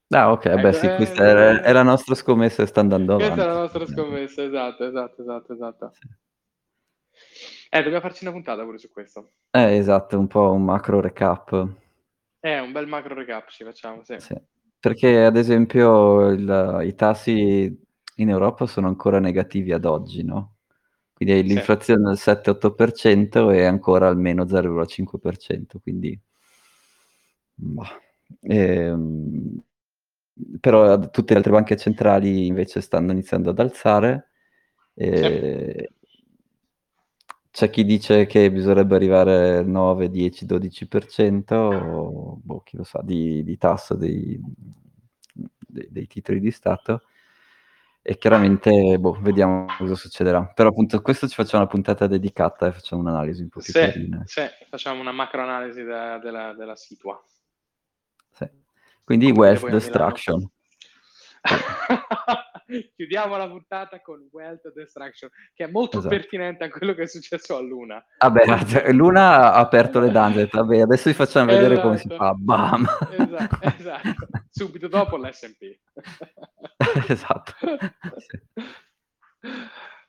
[0.10, 3.14] Ah, ok, beh, sì, Ecco, questa eh, è, è la nostra scommessa e sta andando
[3.16, 3.42] Questa avanti.
[3.44, 5.92] è la nostra scommessa, esatto, esatto, esatto, esatto.
[7.70, 9.32] Eh, dobbiamo farci una puntata pure su questo.
[9.54, 11.68] Eh, esatto, un po' un macro recap.
[12.42, 14.18] Eh, un bel macro recap ci facciamo, sì.
[14.18, 14.36] Sì.
[14.80, 17.80] Perché ad esempio il- i tassi
[18.16, 20.56] in Europa sono ancora negativi ad oggi, no?
[21.14, 21.48] Quindi Sì.
[21.48, 26.20] l'inflazione del 7-8% e ancora almeno 0,5%, quindi...
[27.58, 27.92] bah.
[28.42, 29.62] Ehm,
[30.60, 34.30] però tutte le altre banche centrali invece stanno iniziando ad alzare.
[34.94, 35.92] e
[37.52, 43.02] C'è chi dice che bisognerebbe arrivare al 9, 10, 12%, o, boh, chi lo sa,
[43.04, 44.40] di, di tasso dei,
[45.68, 47.02] dei- dei titoli di Stato.
[48.02, 50.46] e chiaramente boh, vediamo cosa succederà.
[50.48, 53.80] Però appunto questo ci facciamo una puntata dedicata e facciamo un'analisi un po' più Sì,
[53.80, 54.24] carina.
[54.24, 57.22] sì, facciamo una macro analisi de- della, della situa.
[59.08, 60.46] Quindi Come wealth destruction.
[62.94, 66.14] Chiudiamo la puntata con Wealth Destruction, che è molto Esatto.
[66.14, 68.04] pertinente a quello che è successo a Luna.
[68.18, 72.22] Vabbè, Luna ha aperto le detto, vabbè, adesso vi facciamo vedere come si Esatto.
[72.22, 72.34] fa.
[72.34, 72.86] Bam!
[73.12, 74.28] Esatto, esatto.
[74.52, 75.80] Subito dopo l'SP.
[77.08, 77.54] esatto.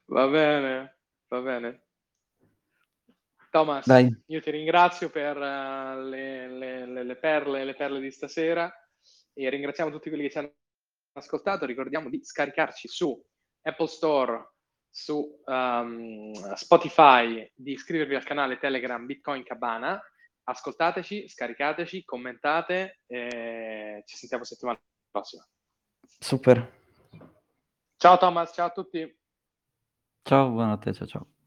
[0.07, 1.83] Va bene, va bene.
[3.51, 4.13] Thomas, Dai.
[4.27, 8.69] io ti ringrazio per le, le- le- le perle, le perle di stasera
[9.39, 10.53] e ringraziamo tutti quelli che ci hanno
[11.13, 11.65] ascoltato.
[11.65, 13.25] Ricordiamo di scaricarci su
[13.63, 14.53] Apple Store,
[14.91, 20.01] su ehm, Spotify, di iscrivervi al canale Telegram Bitcoin Cabana.
[20.45, 24.81] Ascoltateci, scaricateci, commentate e ci sentiamo settimana
[25.11, 25.47] prossima.
[26.19, 26.77] Super.
[27.97, 29.19] Ciao Thomas, ciao a tutti.
[30.23, 31.38] Ciao, buonanotte, ciao ciao.